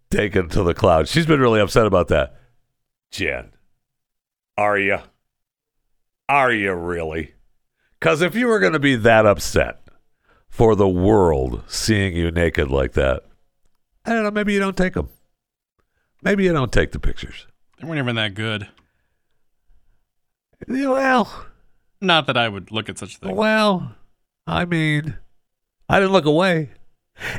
[0.10, 1.08] taken to the cloud.
[1.08, 2.36] she's been really upset about that.
[3.12, 3.52] Jen
[4.58, 5.00] are you
[6.28, 7.34] are you really?
[8.00, 9.82] Because if you were going to be that upset
[10.50, 13.24] for the world seeing you naked like that
[14.06, 15.08] i don't know maybe you don't take them
[16.22, 17.48] maybe you don't take the pictures.
[17.80, 18.68] They weren't even that good.
[20.68, 21.46] Well
[22.00, 23.36] Not that I would look at such a thing.
[23.36, 23.96] Well,
[24.48, 25.18] I mean,
[25.88, 26.72] I didn't look away.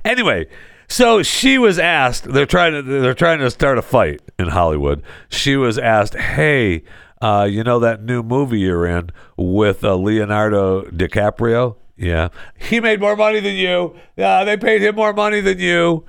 [0.05, 0.47] Anyway,
[0.89, 2.25] so she was asked.
[2.25, 5.03] They're trying to they're trying to start a fight in Hollywood.
[5.29, 6.85] She was asked, "Hey,
[7.21, 11.77] uh, you know that new movie you're in with uh, Leonardo DiCaprio?
[11.97, 13.97] Yeah, he made more money than you.
[14.17, 16.05] Uh, they paid him more money than you."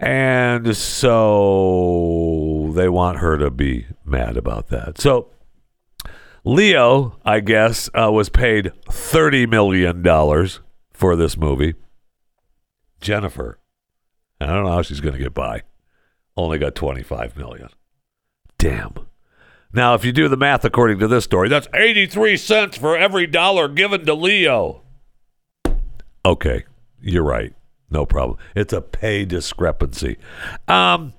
[0.00, 4.98] And so they want her to be mad about that.
[5.00, 5.28] So
[6.44, 10.02] Leo, I guess, uh, was paid $30 million
[10.92, 11.74] for this movie.
[13.00, 13.58] Jennifer,
[14.40, 15.62] I don't know how she's going to get by.
[16.36, 17.68] Only got 25 million.
[18.58, 18.94] Damn.
[19.72, 23.26] Now, if you do the math according to this story, that's 83 cents for every
[23.26, 24.82] dollar given to Leo.
[26.24, 26.64] Okay,
[27.00, 27.54] you're right.
[27.90, 28.38] No problem.
[28.54, 30.18] It's a pay discrepancy.
[30.68, 31.14] Um,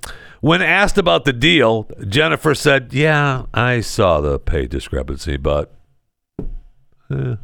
[0.45, 5.73] when asked about the deal, Jennifer said, "Yeah, I saw the pay discrepancy, but
[7.09, 7.37] eh,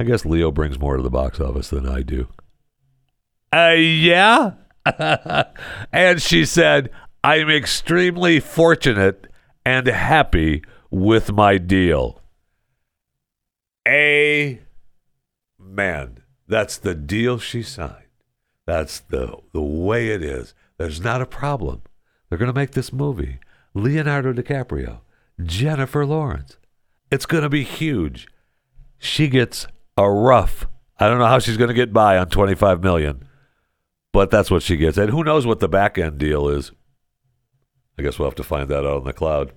[0.00, 2.28] I guess Leo brings more to the box office than I do."
[3.52, 4.52] Uh, yeah.
[5.92, 6.88] and she said,
[7.22, 9.26] "I'm extremely fortunate
[9.66, 12.22] and happy with my deal."
[13.86, 14.60] Amen.
[16.46, 17.92] That's the deal she signed.
[18.64, 20.54] That's the the way it is.
[20.78, 21.82] There's not a problem.
[22.28, 23.38] They're going to make this movie.
[23.74, 25.00] Leonardo DiCaprio,
[25.42, 26.56] Jennifer Lawrence.
[27.10, 28.28] It's going to be huge.
[28.98, 30.66] She gets a rough.
[30.98, 33.28] I don't know how she's going to get by on 25 million,
[34.12, 34.98] but that's what she gets.
[34.98, 36.72] And who knows what the back end deal is?
[37.98, 39.52] I guess we'll have to find that out in the cloud.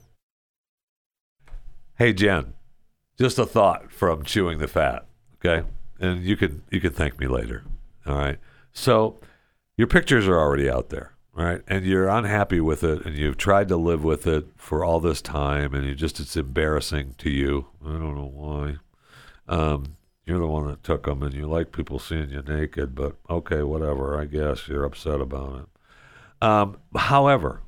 [1.95, 2.53] Hey Jen,
[3.19, 5.05] just a thought from chewing the fat,
[5.35, 5.67] okay?
[5.99, 7.63] And you can you can thank me later.
[8.07, 8.39] All right.
[8.73, 9.19] So
[9.77, 11.61] your pictures are already out there, right?
[11.67, 15.21] And you're unhappy with it and you've tried to live with it for all this
[15.21, 17.67] time and you just it's embarrassing to you.
[17.85, 18.75] I don't know why.
[19.47, 23.15] Um, you're the one that took them and you like people seeing you naked, but
[23.29, 24.19] okay, whatever.
[24.19, 26.45] I guess you're upset about it.
[26.47, 27.61] Um, however,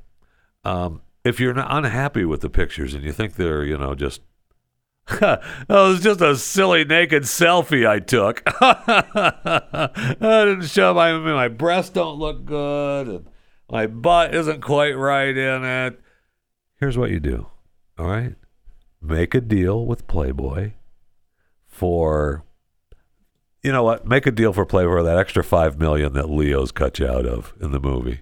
[0.64, 4.22] um, if you're unhappy with the pictures and you think they're, you know, just
[5.22, 8.42] oh, it was just a silly naked selfie I took.
[8.62, 9.90] I
[10.46, 13.28] didn't show my my breasts don't look good and
[13.70, 16.00] my butt isn't quite right in it.
[16.80, 17.48] Here's what you do.
[17.98, 18.36] All right?
[19.02, 20.74] Make a deal with Playboy
[21.68, 22.44] for
[23.62, 24.06] you know what?
[24.06, 27.54] Make a deal for Playboy that extra 5 million that Leo's cut you out of
[27.62, 28.22] in the movie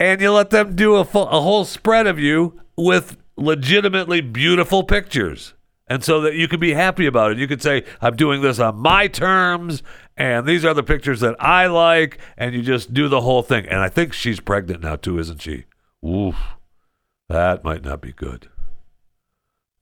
[0.00, 4.82] and you let them do a, full, a whole spread of you with legitimately beautiful
[4.82, 5.52] pictures.
[5.90, 7.38] And so that you can be happy about it.
[7.38, 9.82] You could say, I'm doing this on my terms,
[10.16, 13.66] and these are the pictures that I like, and you just do the whole thing.
[13.66, 15.64] And I think she's pregnant now, too, isn't she?
[16.06, 16.36] Oof.
[17.28, 18.48] That might not be good.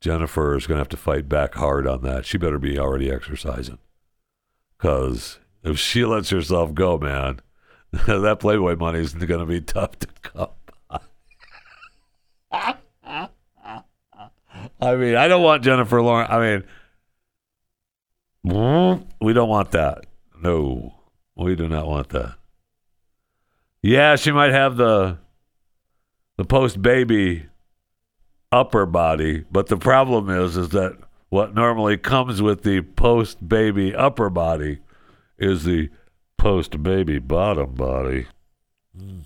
[0.01, 2.25] Jennifer is going to have to fight back hard on that.
[2.25, 3.79] She better be already exercising.
[4.79, 7.41] Because if she lets herself go, man,
[7.93, 10.49] that Playboy money is going to be tough to come
[12.51, 12.75] by.
[14.81, 16.31] I mean, I don't want Jennifer Lawrence.
[16.31, 16.65] I mean,
[19.21, 20.07] we don't want that.
[20.41, 20.95] No,
[21.37, 22.37] we do not want that.
[23.83, 25.19] Yeah, she might have the
[26.37, 27.47] the post baby
[28.53, 30.97] upper body, but the problem is is that
[31.29, 34.79] what normally comes with the post baby upper body
[35.39, 35.91] is the
[36.39, 38.27] post baby bottom body.
[38.97, 39.25] Mm.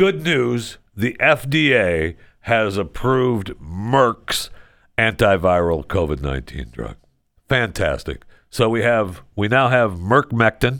[0.00, 4.48] Good news the FDA has approved Merck's
[4.96, 6.96] antiviral COVID 19 drug.
[7.50, 8.22] Fantastic.
[8.48, 10.78] So we have we now have Merckmectin,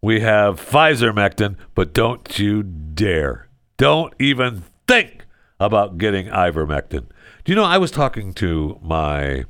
[0.00, 5.26] we have Pfizermectin, but don't you dare, don't even think
[5.58, 7.08] about getting ivermectin.
[7.42, 9.42] Do you know I was talking to my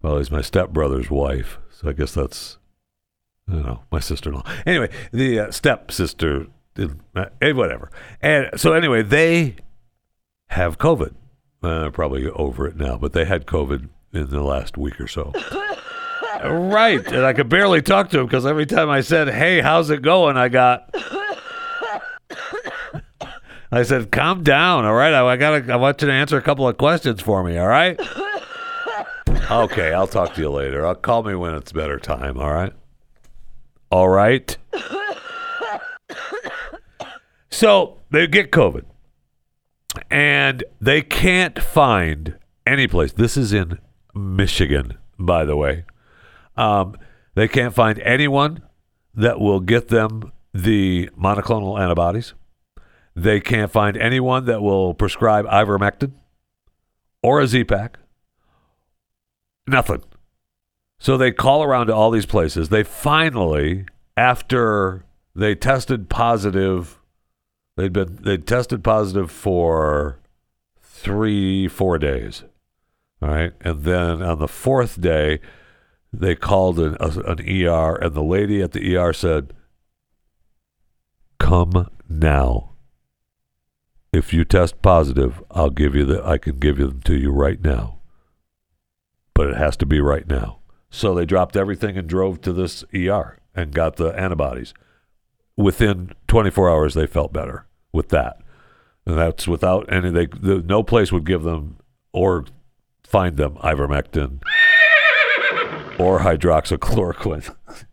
[0.00, 2.56] well, he's my stepbrother's wife, so I guess that's
[3.46, 4.50] I don't know my sister-in-law.
[4.64, 6.46] Anyway, the uh, stepsister,
[6.78, 7.90] uh, whatever.
[8.20, 9.56] And so anyway, they
[10.48, 11.14] have COVID.
[11.62, 15.32] Uh, probably over it now, but they had COVID in the last week or so.
[16.44, 17.06] right.
[17.06, 20.02] And I could barely talk to him because every time I said, hey, how's it
[20.02, 20.36] going?
[20.36, 20.92] I got.
[23.70, 24.84] I said, calm down.
[24.84, 25.14] All right.
[25.14, 27.58] I, I got I want you to answer a couple of questions for me.
[27.58, 28.00] All right.
[29.50, 29.92] Okay.
[29.92, 30.86] I'll talk to you later.
[30.86, 32.38] I'll call me when it's better time.
[32.38, 32.72] All right.
[33.90, 34.56] All right.
[37.52, 38.84] So they get COVID
[40.10, 43.12] and they can't find any place.
[43.12, 43.78] This is in
[44.14, 45.84] Michigan, by the way.
[46.56, 46.96] Um,
[47.34, 48.62] they can't find anyone
[49.14, 52.32] that will get them the monoclonal antibodies.
[53.14, 56.12] They can't find anyone that will prescribe ivermectin
[57.22, 57.98] or a Z-Pak.
[59.66, 60.02] Nothing.
[60.98, 62.70] So they call around to all these places.
[62.70, 63.84] They finally,
[64.16, 66.98] after they tested positive,
[67.82, 70.20] they'd been they tested positive for
[70.80, 72.44] three, four days.
[73.20, 73.52] All right.
[73.60, 75.40] And then on the fourth day,
[76.12, 79.52] they called an, a, an ER, and the lady at the ER said,
[81.40, 82.70] "Come now.
[84.12, 86.24] If you test positive, I'll give you the.
[86.24, 87.98] I can give them to you right now.
[89.34, 90.58] But it has to be right now."
[90.90, 94.74] So they dropped everything and drove to this ER and got the antibodies.
[95.56, 98.40] Within 24 hours, they felt better with that,
[99.06, 100.10] and that's without any.
[100.10, 101.78] They the, no place would give them
[102.12, 102.44] or
[103.04, 104.42] find them ivermectin
[105.98, 107.54] or hydroxychloroquine.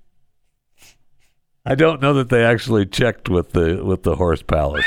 [1.66, 4.86] I don't know that they actually checked with the with the horse palace.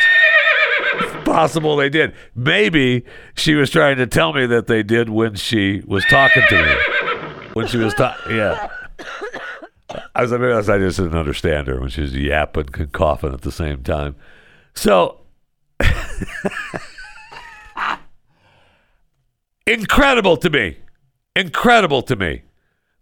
[0.94, 2.14] It's possible they did.
[2.34, 6.66] Maybe she was trying to tell me that they did when she was talking to
[6.66, 6.74] me.
[7.52, 8.68] When she was talking, yeah.
[10.14, 13.42] I was like, I just didn't understand her when she was yapping and coughing at
[13.42, 14.16] the same time.
[14.74, 15.20] So
[19.66, 20.78] incredible to me.
[21.34, 22.42] Incredible to me.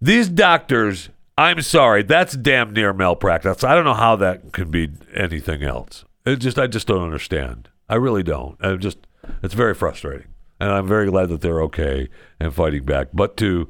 [0.01, 3.65] These doctors, I'm sorry, that's damn near malpractice.
[3.65, 6.05] I don't know how that could be anything else.
[6.25, 7.69] It just I just don't understand.
[7.89, 8.57] I really don't.
[8.65, 8.99] I just
[9.43, 10.29] it's very frustrating.
[10.59, 13.09] And I'm very glad that they're okay and fighting back.
[13.15, 13.69] But to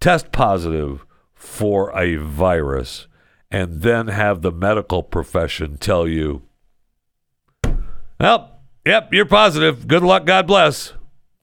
[0.00, 3.06] test positive for a virus
[3.50, 6.42] and then have the medical profession tell you,
[8.22, 9.86] well, yep, you're positive.
[9.86, 10.24] Good luck.
[10.24, 10.92] God bless.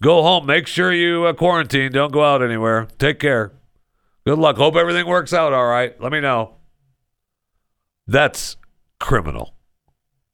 [0.02, 0.46] Go home.
[0.46, 1.92] Make sure you uh, quarantine.
[1.92, 2.88] Don't go out anywhere.
[2.98, 3.52] Take care.
[4.26, 4.56] Good luck.
[4.56, 6.00] Hope everything works out all right.
[6.02, 6.56] Let me know.
[8.08, 8.56] That's
[9.00, 9.54] criminal.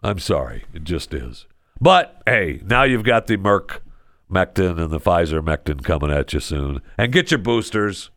[0.04, 0.66] I'm sorry.
[0.74, 1.48] It just is.
[1.82, 3.80] But hey, now you've got the Merck
[4.32, 6.82] Mectin and the Pfizer Mectin coming at you soon.
[6.98, 8.12] And get your boosters.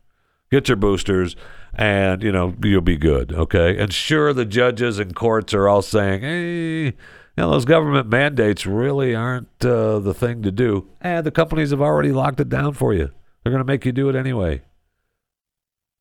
[0.50, 1.34] Get your boosters
[1.74, 5.82] and you know you'll be good okay and sure the judges and courts are all
[5.82, 6.94] saying hey
[7.38, 10.88] you know those government mandates really aren't uh, the thing to do.
[11.00, 13.12] And the companies have already locked it down for you.
[13.44, 14.62] They're going to make you do it anyway.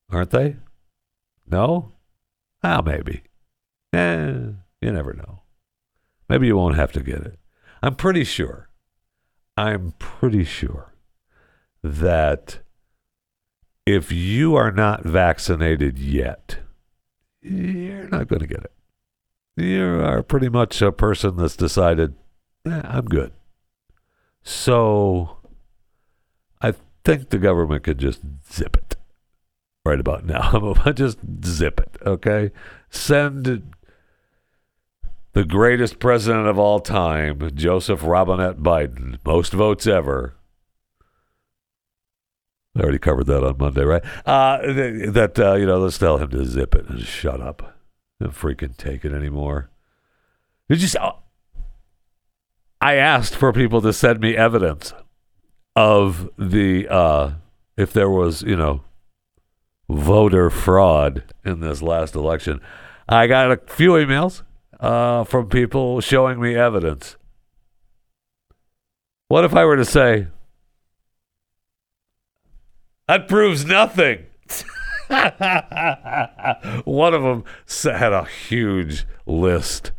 [0.10, 0.56] Aren't they?
[1.48, 1.92] No?
[2.64, 3.22] Ah maybe.
[3.94, 4.34] Eh,
[4.82, 5.42] you never know.
[6.28, 7.38] Maybe you won't have to get it.
[7.84, 8.68] I'm pretty sure
[9.56, 10.94] i'm pretty sure
[11.84, 12.60] that
[13.86, 16.58] if you are not vaccinated yet,
[17.42, 18.72] you're not going to get it.
[19.58, 22.14] You are pretty much a person that's decided,
[22.66, 23.34] eh, I'm good.
[24.44, 25.38] So
[26.62, 28.96] I think the government could just zip it
[29.84, 30.76] right about now.
[30.94, 32.52] just zip it, okay?
[32.92, 33.74] Send
[35.34, 40.36] the greatest president of all time, Joseph Robinette Biden, most votes ever,
[42.78, 44.04] I already covered that on Monday, right?
[44.24, 44.60] Uh,
[45.12, 47.77] that, uh, you know, let's tell him to zip it and shut up.
[48.20, 49.70] Don't freaking take it anymore.
[50.70, 51.00] Did you?
[51.00, 51.14] Uh,
[52.82, 54.94] I asked for people to send me evidence
[55.76, 57.32] of the uh,
[57.76, 58.82] if there was, you know,
[59.90, 62.60] voter fraud in this last election.
[63.08, 64.44] I got a few emails
[64.80, 67.16] uh, from people showing me evidence.
[69.28, 70.28] What if I were to say,
[73.08, 74.26] that proves nothing.
[76.86, 77.44] One of them
[77.84, 79.92] had a huge list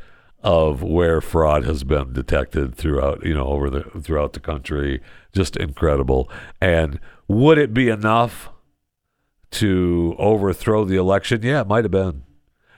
[0.42, 5.01] of where fraud has been detected throughout, you know, over the throughout the country.
[5.33, 6.31] Just incredible.
[6.61, 8.51] And would it be enough
[9.53, 11.42] to overthrow the election?
[11.42, 12.23] Yeah, it might have been,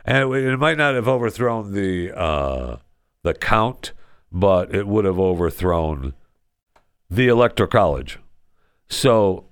[0.04, 2.76] and it, it might not have overthrown the uh,
[3.22, 3.92] the count,
[4.32, 6.14] but it would have overthrown
[7.10, 8.18] the electoral college.
[8.88, 9.46] So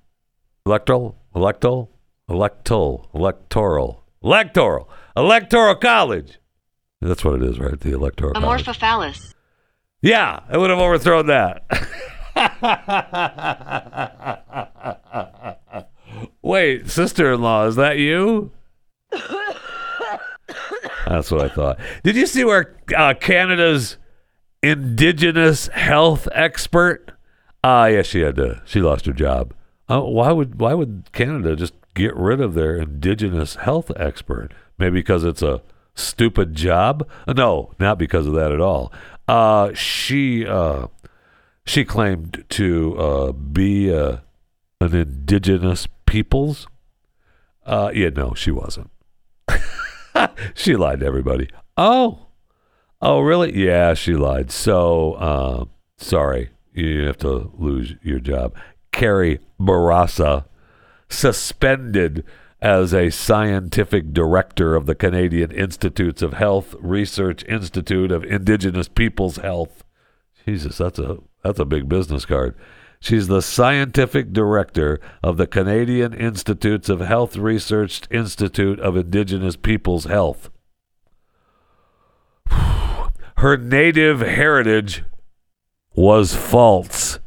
[0.65, 1.91] electoral, electoral,
[2.29, 6.39] electoral, electoral, electoral, electoral college.
[7.01, 7.79] That's what it is, right?
[7.79, 8.65] The electoral college.
[8.65, 9.35] Amorphophallus.
[10.03, 11.65] Yeah, I would have overthrown that.
[16.43, 18.53] Wait, sister-in-law, is that you?
[21.07, 21.79] That's what I thought.
[22.05, 23.97] Did you see where uh, Canada's
[24.63, 27.13] indigenous health expert?
[27.65, 28.63] Ah, uh, yeah, she had to.
[28.67, 29.55] She lost her job.
[29.89, 34.53] Uh, why would why would Canada just get rid of their indigenous health expert?
[34.79, 35.63] Maybe because it's a
[35.95, 37.09] stupid job?
[37.27, 38.93] No, not because of that at all.
[39.27, 40.87] Uh, she uh,
[41.67, 44.19] she claimed to uh, be uh,
[44.81, 46.67] an indigenous peoples.
[47.67, 48.91] Uh, yeah, no, she wasn't.
[50.55, 51.51] she lied to everybody.
[51.77, 52.29] Oh,
[53.03, 53.55] oh, really?
[53.55, 54.51] Yeah, she lied.
[54.51, 55.65] So, uh,
[55.99, 58.55] sorry, you have to lose your job.
[58.93, 60.47] Carrie Bourassa
[61.09, 62.25] suspended
[62.61, 69.37] as a scientific director of the Canadian Institutes of Health Research Institute of Indigenous Peoples
[69.37, 69.85] Health.
[70.45, 72.57] Jesus, that's a that's a big business card.
[73.01, 80.05] She's the scientific director of the Canadian Institutes of Health Research Institute of Indigenous Peoples
[80.07, 80.51] Health.
[82.51, 85.05] Her native heritage
[85.95, 87.21] was false.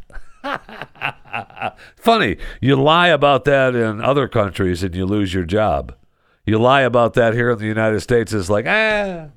[1.95, 5.95] Funny, you lie about that in other countries and you lose your job.
[6.45, 9.27] You lie about that here in the United States, it's like, ah,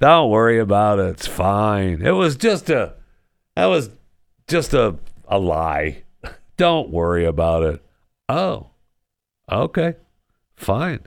[0.00, 1.10] don't worry about it.
[1.10, 2.00] It's fine.
[2.02, 2.94] It was just a,
[3.54, 3.90] that was
[4.48, 4.96] just a,
[5.28, 6.04] a lie.
[6.56, 7.82] Don't worry about it.
[8.28, 8.70] Oh,
[9.50, 9.96] okay,
[10.56, 11.00] fine.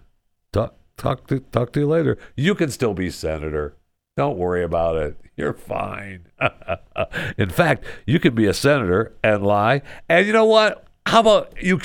[0.51, 2.17] Talk, talk to, talk to you later.
[2.35, 3.75] You can still be senator.
[4.15, 5.19] Don't worry about it.
[5.35, 6.27] You're fine.
[7.37, 9.81] In fact, you could be a senator and lie.
[10.07, 10.85] And you know what?
[11.07, 11.79] How about you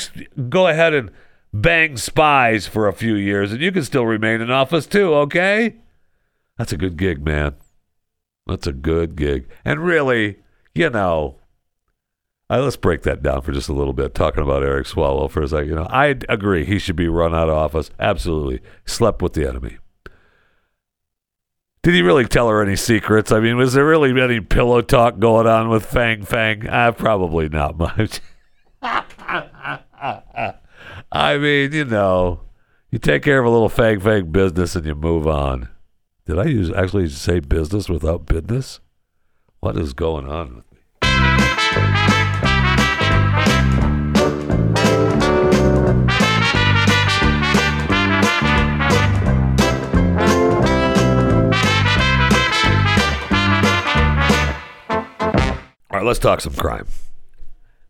[0.48, 1.10] go ahead and
[1.52, 5.76] bang spies for a few years and you can still remain in office too, okay?
[6.58, 7.54] That's a good gig, man.
[8.46, 9.48] That's a good gig.
[9.64, 10.38] And really,
[10.74, 11.36] you know,
[12.50, 14.14] let's break that down for just a little bit.
[14.14, 15.68] Talking about Eric Swalwell for a second.
[15.68, 17.90] You know, I agree he should be run out of office.
[17.98, 19.78] Absolutely, slept with the enemy.
[21.82, 23.30] Did he really tell her any secrets?
[23.30, 26.68] I mean, was there really any pillow talk going on with Fang Fang?
[26.68, 28.20] Uh, probably not much.
[28.82, 29.80] I
[31.38, 32.40] mean, you know,
[32.90, 35.68] you take care of a little Fang Fang business and you move on.
[36.26, 38.80] Did I use actually say business without business?
[39.60, 40.62] What is going on
[55.98, 56.86] All right, let's talk some crime.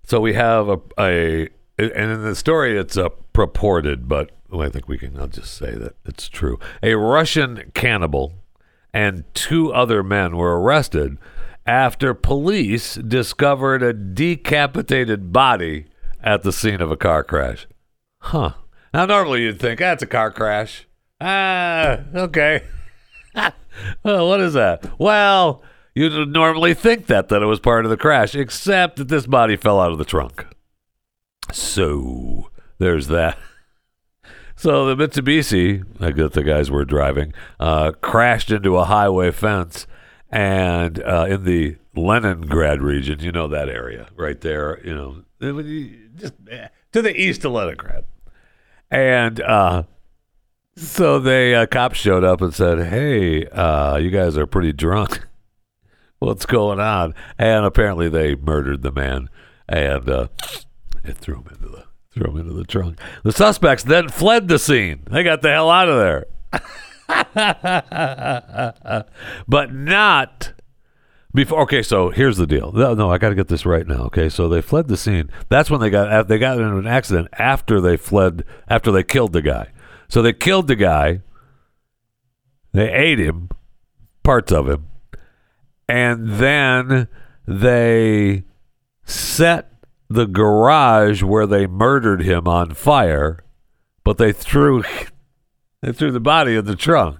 [0.05, 4.89] So we have a, a and in the story it's a purported, but I think
[4.89, 6.59] we can I'll just say that it's true.
[6.83, 8.33] A Russian cannibal
[8.95, 11.19] and two other men were arrested
[11.67, 15.85] after police discovered a decapitated body
[16.23, 17.67] at the scene of a car crash.
[18.21, 18.53] Huh.
[18.95, 20.87] Now normally you'd think that's a car crash.
[21.21, 22.63] Ah, okay.
[24.03, 24.99] well, what is that?
[24.99, 25.63] Well,
[25.99, 29.57] you'd normally think that that it was part of the crash, except that this body
[29.57, 30.47] fell out of the trunk.
[31.53, 33.39] So there's that.
[34.61, 39.87] So the Mitsubishi, like that the guys were driving, uh, crashed into a highway fence,
[40.31, 45.23] and uh, in the Leningrad region, you know that area right there, you know,
[46.17, 48.03] just eh, to the east of Leningrad,
[48.91, 49.85] and uh,
[50.75, 55.25] so they uh, cops showed up and said, "Hey, uh, you guys are pretty drunk.
[56.19, 59.29] What's going on?" And apparently they murdered the man
[59.69, 60.29] and uh,
[61.05, 62.99] it threw him into the threw him into the trunk.
[63.23, 65.03] The suspects then fled the scene.
[65.11, 66.27] They got the hell out of there.
[69.49, 70.53] but not
[71.35, 71.63] before.
[71.63, 72.73] Okay, so here's the deal.
[72.73, 74.05] No, no I got to get this right now.
[74.05, 75.31] Okay, so they fled the scene.
[75.49, 79.33] That's when they got they got into an accident after they fled after they killed
[79.33, 79.69] the guy.
[80.09, 81.21] So they killed the guy.
[82.73, 83.51] They ate him,
[84.23, 84.87] parts of him,
[85.89, 87.09] and then
[87.47, 88.45] they
[89.05, 89.73] set
[90.09, 93.45] the garage where they murdered him on fire,
[94.05, 94.83] but they threw
[95.83, 97.19] they threw the body in the trunk.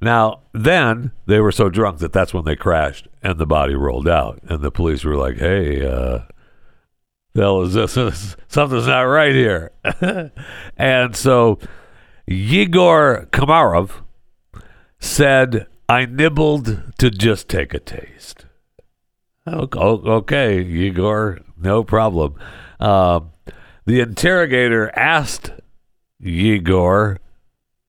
[0.00, 4.08] Now, then they were so drunk that that's when they crashed and the body rolled
[4.08, 6.20] out, and the police were like, "Hey, uh,
[7.32, 8.36] the hell is this?
[8.48, 9.72] Something's not right here."
[10.76, 11.58] and so
[12.26, 14.02] Yegor Komarov
[14.98, 18.46] said, "I nibbled to just take a taste."
[19.46, 22.34] Okay, Yegor, no problem.
[22.80, 23.30] Um,
[23.84, 25.52] the interrogator asked
[26.18, 27.18] Yegor,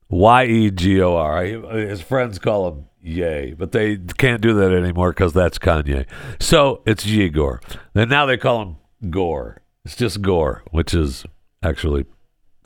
[0.10, 1.44] Y E G O R.
[1.44, 6.06] His friends call him Yay, but they can't do that anymore because that's Kanye.
[6.40, 7.62] So it's Yegor.
[7.96, 8.76] And now they call him
[9.10, 9.62] Gore.
[9.86, 11.26] It's just Gore, which is
[11.64, 12.06] actually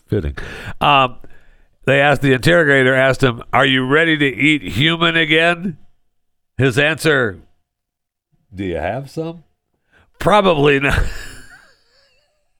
[0.07, 0.35] fitting.
[0.81, 1.17] Um,
[1.85, 5.77] they asked the interrogator asked him, "Are you ready to eat human again?"
[6.57, 7.39] His answer,
[8.53, 9.43] "Do you have some?"
[10.19, 11.03] Probably not.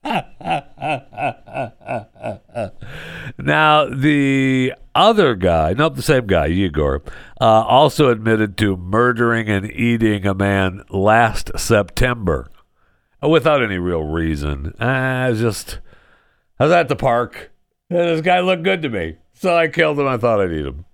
[3.38, 7.02] now, the other guy, not the same guy, Yegor,
[7.40, 12.50] uh, also admitted to murdering and eating a man last September
[13.22, 14.74] without any real reason.
[14.80, 15.78] I was just,
[16.58, 17.51] I was at the park,
[17.92, 19.16] this guy looked good to me.
[19.34, 20.06] So I killed him.
[20.06, 20.84] I thought I'd eat him.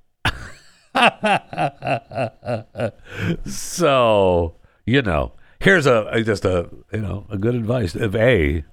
[3.46, 4.54] so,
[4.86, 7.94] you know, here's a just a you know a good advice.
[7.94, 8.64] If a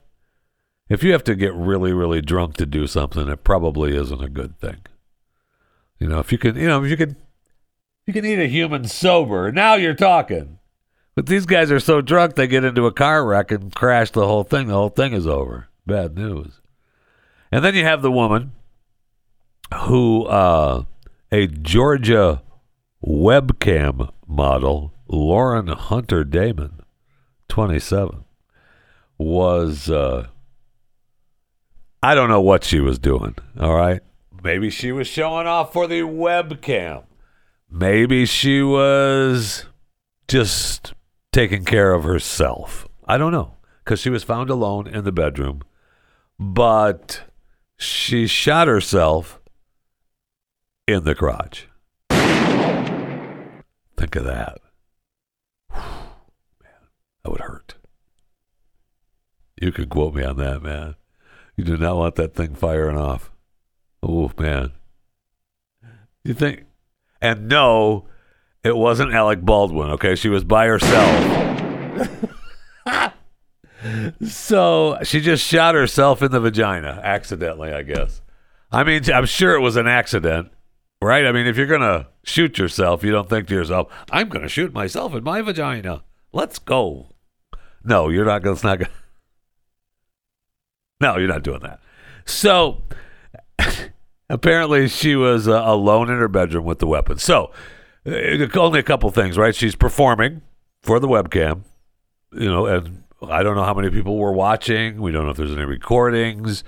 [0.90, 4.30] if you have to get really really drunk to do something it probably isn't a
[4.30, 4.78] good thing.
[6.00, 7.16] You know if you can you know if you can
[8.06, 9.52] you can eat a human sober.
[9.52, 10.60] Now you're talking.
[11.16, 14.28] But these guys are so drunk they get into a car wreck and crash the
[14.28, 14.68] whole thing.
[14.68, 15.68] The whole thing is over.
[15.86, 16.60] Bad news
[17.52, 18.52] and then you have the woman
[19.74, 20.84] who uh
[21.32, 22.42] a georgia
[23.04, 26.82] webcam model Lauren Hunter Damon,
[27.50, 28.24] 27,
[29.18, 30.28] was, uh,
[32.02, 34.02] I don't know what she was doing, all right?
[34.44, 37.04] Maybe she was showing off for the webcam.
[37.70, 39.66] Maybe she was
[40.28, 40.94] just
[41.32, 42.88] taking care of herself.
[43.08, 45.62] I don't know, because she was found alone in the bedroom,
[46.40, 47.22] but
[47.78, 49.40] she shot herself
[50.88, 51.68] in the crotch.
[53.98, 54.60] Think of that.
[55.72, 56.90] Man,
[57.24, 57.76] That would hurt.
[59.60, 60.96] You can quote me on that, man.
[61.56, 63.32] You do not want that thing firing off.
[64.04, 64.74] Oh, man.
[66.24, 66.66] You think?
[67.22, 68.08] And no,
[68.64, 70.16] it wasn't Alec Baldwin, okay?
[70.16, 72.32] She was by herself.
[74.28, 78.22] so she just shot herself in the vagina accidentally, I guess.
[78.72, 80.52] I mean, I'm sure it was an accident,
[81.02, 81.26] right?
[81.26, 84.74] I mean, if you're gonna shoot yourself, you don't think to yourself, "I'm gonna shoot
[84.74, 87.10] myself in my vagina." Let's go.
[87.84, 88.54] No, you're not gonna.
[88.54, 88.82] It's not.
[91.02, 91.82] No, you're not doing that.
[92.26, 92.82] So
[94.30, 97.18] apparently, she was uh, alone in her bedroom with the weapon.
[97.18, 97.52] So
[98.06, 99.54] uh, only a couple things, right?
[99.54, 100.42] She's performing
[100.84, 101.64] for the webcam,
[102.32, 105.02] you know, and I don't know how many people were watching.
[105.02, 106.64] We don't know if there's any recordings.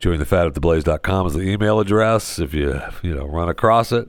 [0.00, 2.38] Chewing the fat at theblaze.com is the email address.
[2.38, 4.08] If you you know run across it,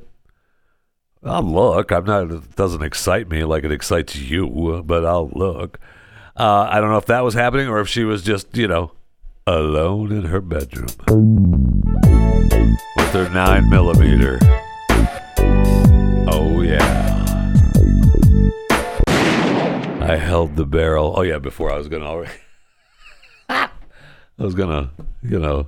[1.24, 1.92] I'll look.
[1.92, 2.32] I'm not.
[2.32, 5.80] It doesn't excite me like it excites you, but I'll look.
[6.38, 8.92] Uh, I don't know if that was happening or if she was just you know
[9.48, 10.88] alone in her bedroom
[12.98, 14.40] with her nine millimeter.
[16.28, 17.25] Oh yeah.
[20.06, 21.14] I held the barrel.
[21.18, 22.32] Oh yeah, before I was gonna already.
[23.50, 23.70] I
[24.38, 24.92] was gonna,
[25.24, 25.68] you know,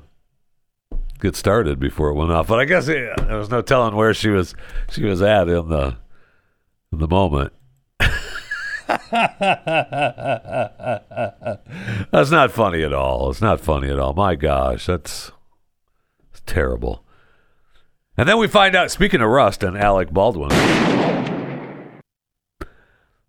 [1.19, 2.47] get started before it went off.
[2.47, 4.53] But I guess yeah, there was no telling where she was.
[4.91, 5.97] She was at in the
[6.91, 7.53] in the moment.
[12.11, 13.29] that's not funny at all.
[13.31, 14.13] It's not funny at all.
[14.13, 15.31] My gosh, that's,
[16.31, 17.03] that's terrible.
[18.15, 18.91] And then we find out.
[18.91, 20.51] Speaking of Rust and Alec Baldwin,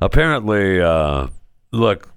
[0.00, 1.28] apparently, uh,
[1.72, 2.08] look,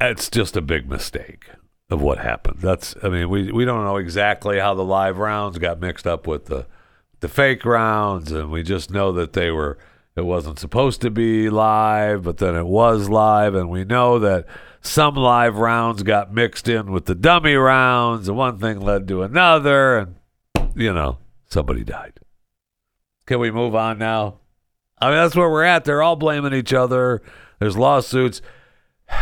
[0.00, 1.48] it's just a big mistake
[1.90, 2.60] of what happened.
[2.60, 6.26] That's, I mean, we we don't know exactly how the live rounds got mixed up
[6.26, 6.66] with the
[7.20, 9.78] the fake rounds, and we just know that they were.
[10.16, 14.46] It wasn't supposed to be live, but then it was live, and we know that
[14.80, 19.22] some live rounds got mixed in with the dummy rounds, and one thing led to
[19.22, 20.14] another, and
[20.74, 21.18] you know,
[21.50, 22.18] somebody died.
[23.26, 24.38] Can we move on now?
[24.98, 25.84] I mean, that's where we're at.
[25.84, 27.22] They're all blaming each other.
[27.58, 28.42] There's lawsuits.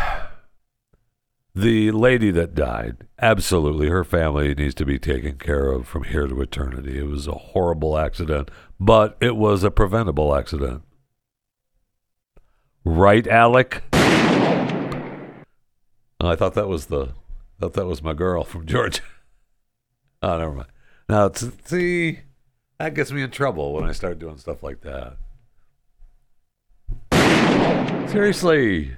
[1.56, 6.26] The lady that died, absolutely, her family needs to be taken care of from here
[6.26, 6.98] to eternity.
[6.98, 8.50] It was a horrible accident,
[8.80, 10.82] but it was a preventable accident.
[12.84, 13.84] Right, Alec?
[16.20, 17.10] Oh, I thought that was the,
[17.60, 19.02] thought that was my girl from Georgia.
[20.22, 20.70] Oh, never mind.
[21.08, 21.30] Now,
[21.64, 22.18] see,
[22.80, 25.18] that gets me in trouble when I start doing stuff like that.
[28.08, 28.96] Seriously.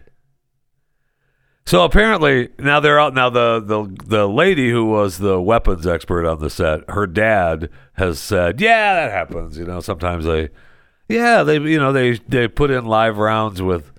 [1.64, 6.24] So apparently now they're out now the, the the lady who was the weapons expert
[6.24, 10.50] on the set, her dad has said, "Yeah, that happens, you know, sometimes they
[11.08, 13.90] yeah, they you know, they they put in live rounds with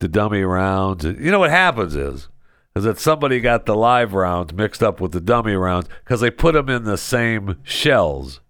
[0.00, 1.04] the dummy rounds.
[1.04, 2.28] You know what happens is
[2.74, 6.30] is that somebody got the live rounds mixed up with the dummy rounds cuz they
[6.30, 8.40] put them in the same shells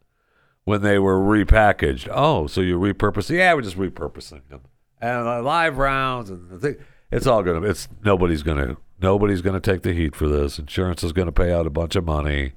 [0.64, 2.08] when they were repackaged.
[2.10, 3.28] Oh, so you repurpose?
[3.28, 4.62] Yeah, we're just repurposing them.
[5.01, 6.76] And the live rounds and the thing
[7.11, 7.62] it's all gonna.
[7.62, 8.76] It's nobody's gonna.
[9.01, 10.59] Nobody's gonna take the heat for this.
[10.59, 12.53] Insurance is gonna pay out a bunch of money.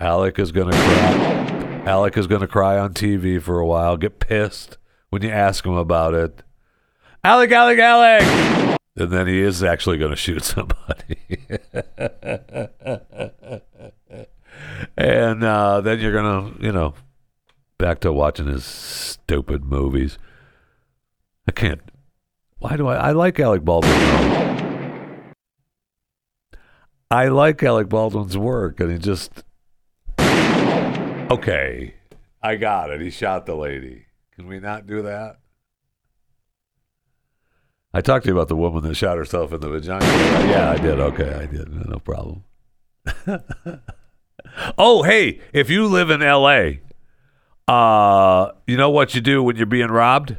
[0.00, 1.82] Alec is gonna cry.
[1.86, 3.96] Alec is gonna cry on TV for a while.
[3.96, 4.78] Get pissed
[5.10, 6.42] when you ask him about it.
[7.22, 8.78] Alec, Alec, Alec.
[8.96, 11.18] And then he is actually gonna shoot somebody.
[14.96, 16.94] and uh, then you're gonna, you know,
[17.78, 20.18] back to watching his stupid movies.
[21.48, 21.80] I can't
[22.62, 22.94] why do I?
[22.94, 23.92] I like Alec Baldwin.
[27.10, 29.42] I like Alec Baldwin's work, and he just
[30.20, 31.94] okay.
[32.40, 33.00] I got it.
[33.00, 34.06] He shot the lady.
[34.36, 35.40] Can we not do that?
[37.92, 40.04] I talked to you about the woman that shot herself in the vagina.
[40.04, 41.00] Yeah, I did.
[41.00, 41.88] Okay, I did.
[41.88, 42.44] No problem.
[44.78, 46.80] oh, hey, if you live in L.A.,
[47.66, 50.36] uh, you know what you do when you're being robbed?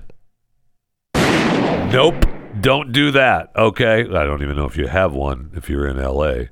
[1.93, 2.25] Nope.
[2.59, 3.51] Don't do that.
[3.55, 4.01] Okay.
[4.01, 6.45] I don't even know if you have one if you're in LA.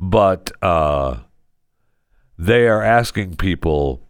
[0.00, 1.18] But uh,
[2.36, 4.02] they are asking people,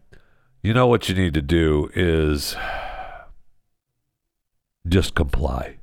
[0.62, 2.56] you know what you need to do is
[4.88, 5.76] just comply.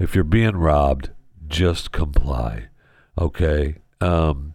[0.00, 1.10] If you're being robbed,
[1.46, 2.70] just comply.
[3.16, 3.76] Okay.
[4.00, 4.54] Um,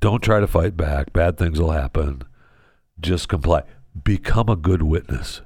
[0.00, 1.14] don't try to fight back.
[1.14, 2.20] Bad things will happen.
[3.00, 3.62] Just comply.
[4.02, 5.40] Become a good witness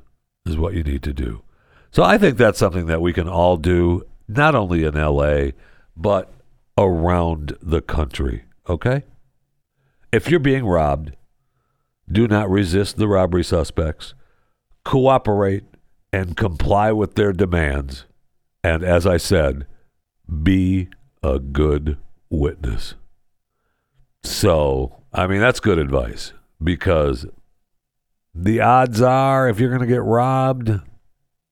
[0.48, 1.42] is what you need to do.
[1.90, 5.50] So I think that's something that we can all do, not only in LA,
[5.96, 6.32] but
[6.76, 8.44] around the country.
[8.68, 9.04] Okay?
[10.12, 11.12] If you're being robbed,
[12.10, 14.14] do not resist the robbery suspects.
[14.84, 15.64] Cooperate
[16.12, 18.04] and comply with their demands.
[18.64, 19.66] And as I said,
[20.42, 20.88] be
[21.22, 21.98] a good
[22.30, 22.94] witness.
[24.22, 26.32] So, I mean, that's good advice
[26.62, 27.26] because
[28.34, 30.70] the odds are if you're going to get robbed,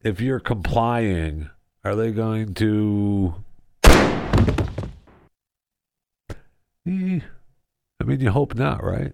[0.03, 1.51] if you're complying,
[1.85, 3.35] Are they going to?
[6.89, 7.21] Eh,
[8.01, 9.13] I mean, you hope not, right?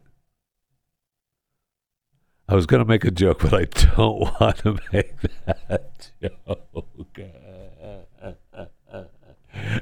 [2.48, 5.14] I was going to make a joke, but I don't want to make
[5.46, 7.18] that joke.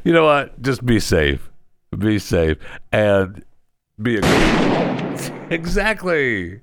[0.04, 0.60] You know what?
[0.62, 1.50] Just be safe.
[1.96, 2.58] Be safe
[2.92, 3.44] and
[4.00, 4.20] be a
[5.50, 6.60] exactly.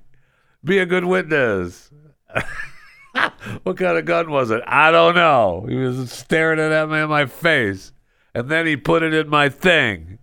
[0.68, 1.90] Be a good witness.
[3.62, 4.62] what kind of gun was it?
[4.66, 5.64] I don't know.
[5.66, 7.94] He was staring it at me in my face,
[8.34, 10.18] and then he put it in my thing,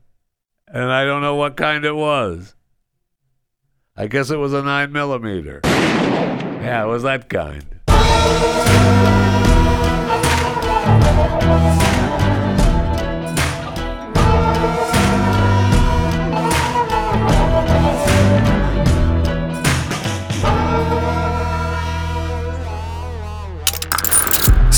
[0.67, 2.53] and I don't know what kind it was.
[3.97, 5.61] I guess it was a nine millimeter.
[5.63, 7.65] Yeah, it was that kind.